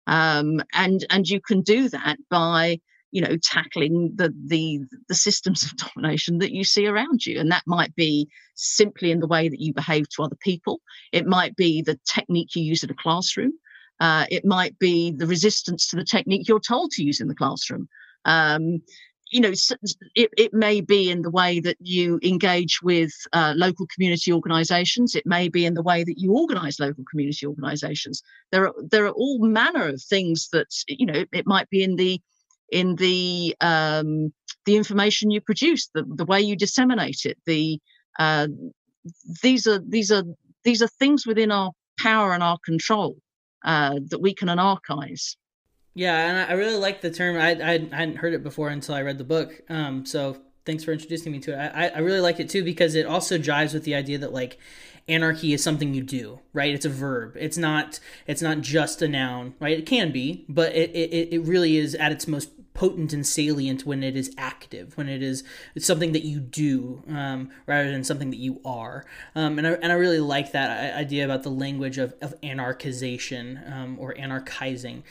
[0.09, 2.80] um, and and you can do that by
[3.12, 7.39] you know tackling the the the systems of domination that you see around you.
[7.39, 10.80] And that might be simply in the way that you behave to other people.
[11.12, 13.53] It might be the technique you use in a classroom
[14.05, 17.34] uh, it might be the resistance to the technique you're told to use in the
[17.34, 17.88] classroom.
[18.26, 18.82] Um,
[19.30, 19.52] you know,
[20.14, 25.14] it, it may be in the way that you engage with uh, local community organisations.
[25.14, 28.22] It may be in the way that you organise local community organisations.
[28.52, 31.24] There are there are all manner of things that you know.
[31.32, 32.20] It might be in the
[32.70, 34.34] in the um,
[34.66, 37.38] the information you produce, the the way you disseminate it.
[37.46, 37.80] The
[38.18, 38.48] uh,
[39.42, 40.24] these are these are
[40.62, 43.16] these are things within our power and our control
[43.65, 45.37] uh, that we can anarchize.
[45.95, 47.37] Yeah, and I really like the term.
[47.37, 49.62] I, I hadn't heard it before until I read the book.
[49.69, 50.37] Um, so
[50.67, 51.73] thanks for introducing me to it.
[51.75, 54.59] I, I really like it too because it also jives with the idea that like
[55.07, 59.09] anarchy is something you do right it's a verb it's not it's not just a
[59.09, 63.12] noun right it can be but it, it, it really is at its most potent
[63.12, 65.45] and salient when it is active, when it is
[65.79, 69.07] something that you do um, rather than something that you are.
[69.35, 73.72] Um, and, I, and I really like that idea about the language of, of anarchization
[73.72, 75.03] um, or anarchizing.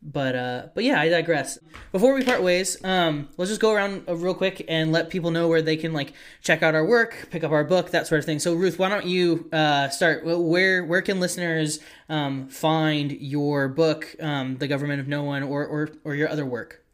[0.00, 1.58] But uh, but yeah, I digress.
[1.90, 5.32] Before we part ways, um, let's just go around uh, real quick and let people
[5.32, 8.20] know where they can like check out our work, pick up our book, that sort
[8.20, 8.38] of thing.
[8.38, 10.24] So Ruth, why don't you uh, start?
[10.24, 15.66] Where where can listeners um, find your book, um, The Government of No One, or
[15.66, 16.84] or, or your other work?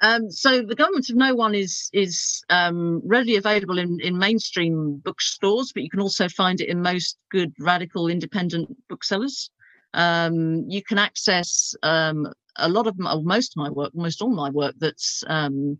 [0.00, 4.96] Um, so the government of no one is is um, readily available in, in mainstream
[5.04, 9.50] bookstores, but you can also find it in most good radical independent booksellers.
[9.98, 14.30] Um, you can access um, a lot of my, most of my work, almost all
[14.30, 15.76] my work that's um,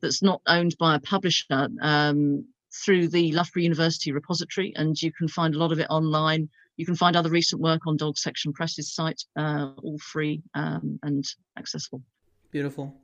[0.00, 2.44] that's not owned by a publisher um,
[2.84, 6.48] through the Loughborough University repository, and you can find a lot of it online.
[6.76, 10.98] You can find other recent work on Dog Section Press's site, uh, all free um,
[11.04, 11.24] and
[11.56, 12.02] accessible.
[12.50, 12.94] Beautiful.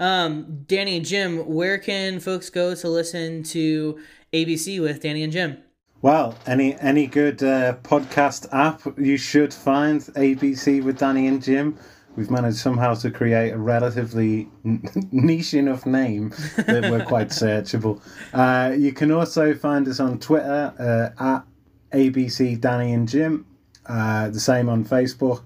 [0.00, 4.00] Um, Danny and Jim, where can folks go to listen to
[4.32, 5.58] ABC with Danny and Jim?
[6.00, 11.76] Well, any any good uh, podcast app you should find ABC with Danny and Jim.
[12.14, 18.00] We've managed somehow to create a relatively niche enough name that we're quite searchable.
[18.32, 21.44] Uh, you can also find us on Twitter uh, at
[21.92, 23.46] ABC Danny and Jim.
[23.86, 25.42] Uh, the same on Facebook.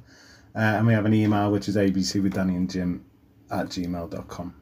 [0.55, 3.05] Uh, and we have an email which is ABC with Danny and Jim
[3.51, 4.62] at gmail.com.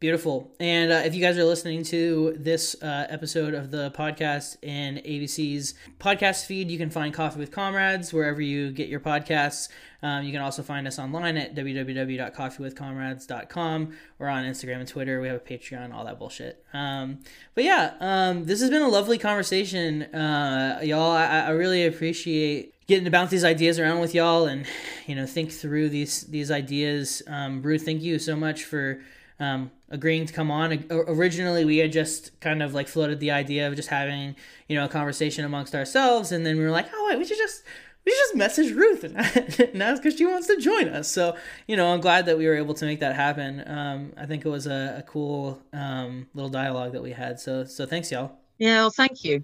[0.00, 0.50] Beautiful.
[0.58, 4.96] And uh, if you guys are listening to this uh, episode of the podcast in
[4.96, 9.68] ABC's podcast feed, you can find Coffee with Comrades wherever you get your podcasts.
[10.02, 13.92] Um, you can also find us online at www.coffeewithcomrades.com.
[14.18, 15.20] We're on Instagram and Twitter.
[15.20, 16.64] We have a Patreon, all that bullshit.
[16.72, 17.18] Um,
[17.54, 21.10] but yeah, um, this has been a lovely conversation, uh, y'all.
[21.10, 24.64] I, I really appreciate getting to bounce these ideas around with y'all and
[25.06, 27.22] you know think through these these ideas.
[27.26, 29.02] Um, Ruth, thank you so much for
[29.40, 30.84] um, agreeing to come on.
[30.90, 34.36] Originally, we had just kind of like floated the idea of just having
[34.68, 37.38] you know a conversation amongst ourselves, and then we were like, oh wait, we should
[37.38, 37.64] just
[38.04, 39.16] we should just message Ruth and,
[39.74, 41.08] and ask if she wants to join us.
[41.08, 41.36] So
[41.66, 43.66] you know, I'm glad that we were able to make that happen.
[43.66, 47.40] Um, I think it was a, a cool um, little dialogue that we had.
[47.40, 48.38] So so thanks, y'all.
[48.58, 49.42] Yeah, well, thank you.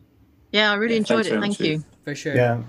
[0.53, 1.41] Yeah, I really yeah, enjoyed it.
[1.41, 1.83] Thank you.
[2.05, 2.37] For sure.
[2.37, 2.63] Yeah.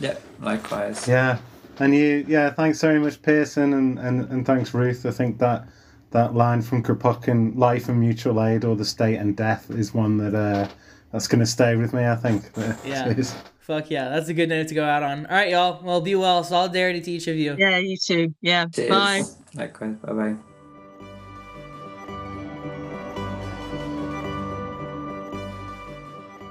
[0.00, 1.06] Yeah, likewise.
[1.06, 1.38] Yeah.
[1.78, 5.06] And you, yeah, thanks very much, Pearson, and, and, and thanks, Ruth.
[5.06, 5.66] I think that
[6.12, 10.18] that line from Kropotkin, "Life and mutual aid, or the state and death," is one
[10.18, 10.68] that uh,
[11.10, 12.06] that's going to stay with me.
[12.06, 12.44] I think.
[12.84, 13.12] Yeah.
[13.60, 15.24] Fuck yeah, that's a good note to go out on.
[15.26, 15.80] All right, y'all.
[15.84, 16.42] Well, be well.
[16.42, 17.54] Solidarity to each of you.
[17.56, 18.34] Yeah, you too.
[18.40, 18.66] Yeah.
[18.66, 18.90] Cheers.
[18.90, 19.22] Bye.
[19.54, 19.96] Likewise.
[19.98, 20.36] Bye bye.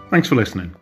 [0.09, 0.73] Thanks for listening.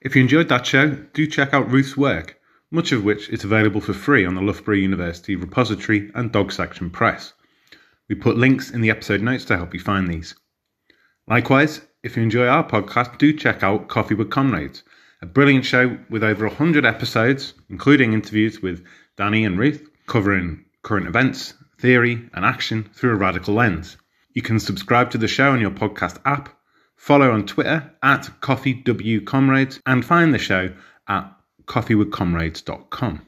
[0.00, 2.40] If you enjoyed that show, do check out Ruth's work,
[2.72, 6.90] much of which is available for free on the Loughborough University repository and Dog Section
[6.90, 7.32] Press.
[8.08, 10.34] We put links in the episode notes to help you find these.
[11.26, 14.82] Likewise, if you enjoy our podcast, do check out Coffee with Comrades,
[15.22, 18.84] a brilliant show with over 100 episodes, including interviews with
[19.16, 23.96] Danny and Ruth, covering current events, theory, and action through a radical lens.
[24.34, 26.50] You can subscribe to the show on your podcast app,
[26.96, 30.74] follow on Twitter at CoffeeWComrades, and find the show
[31.08, 31.34] at
[31.66, 33.26] coffeewithcomrades.com.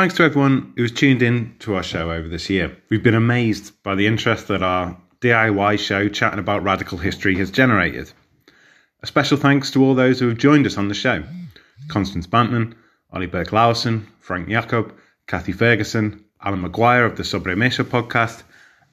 [0.00, 2.74] Thanks to everyone who's tuned in to our show over this year.
[2.88, 7.50] We've been amazed by the interest that our DIY show chatting about radical history has
[7.50, 8.10] generated.
[9.02, 11.22] A special thanks to all those who have joined us on the show
[11.88, 12.72] Constance Bantman,
[13.12, 14.94] Ollie Burke Lawson, Frank Jacob,
[15.26, 18.42] Kathy Ferguson, Alan Maguire of the Sobre Mesa podcast,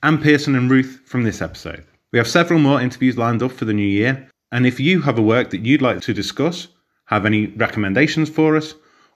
[0.04, 1.86] and Pearson and Ruth from this episode.
[2.12, 5.18] We have several more interviews lined up for the new year, and if you have
[5.18, 6.68] a work that you'd like to discuss,
[7.06, 8.74] have any recommendations for us,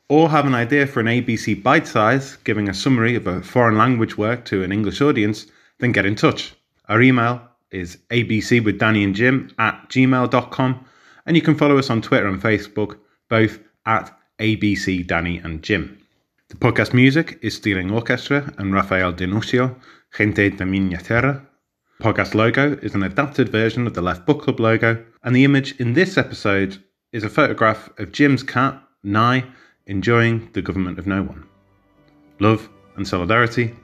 [0.10, 3.78] or have an idea for an ABC bite size giving a summary of a foreign
[3.78, 5.48] language work to an English audience,
[5.80, 6.54] then get in touch.
[6.90, 7.42] Our email
[7.72, 10.86] is abc with Danny and Jim at gmail.com,
[11.26, 12.98] and you can follow us on Twitter and Facebook,
[13.30, 15.98] both at ABC Danny and Jim.
[16.50, 19.76] The podcast music is Stealing Orchestra and Rafael Denucio,
[20.18, 21.48] Gente de Miña Terra.
[22.02, 25.80] Podcast logo is an adapted version of the Left Book Club logo, and the image
[25.80, 26.84] in this episode
[27.14, 29.46] is a photograph of Jim's cat, Nye,
[29.86, 31.48] enjoying the government of no one.
[32.40, 33.76] Love and solidarity.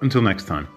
[0.00, 0.68] Until next time.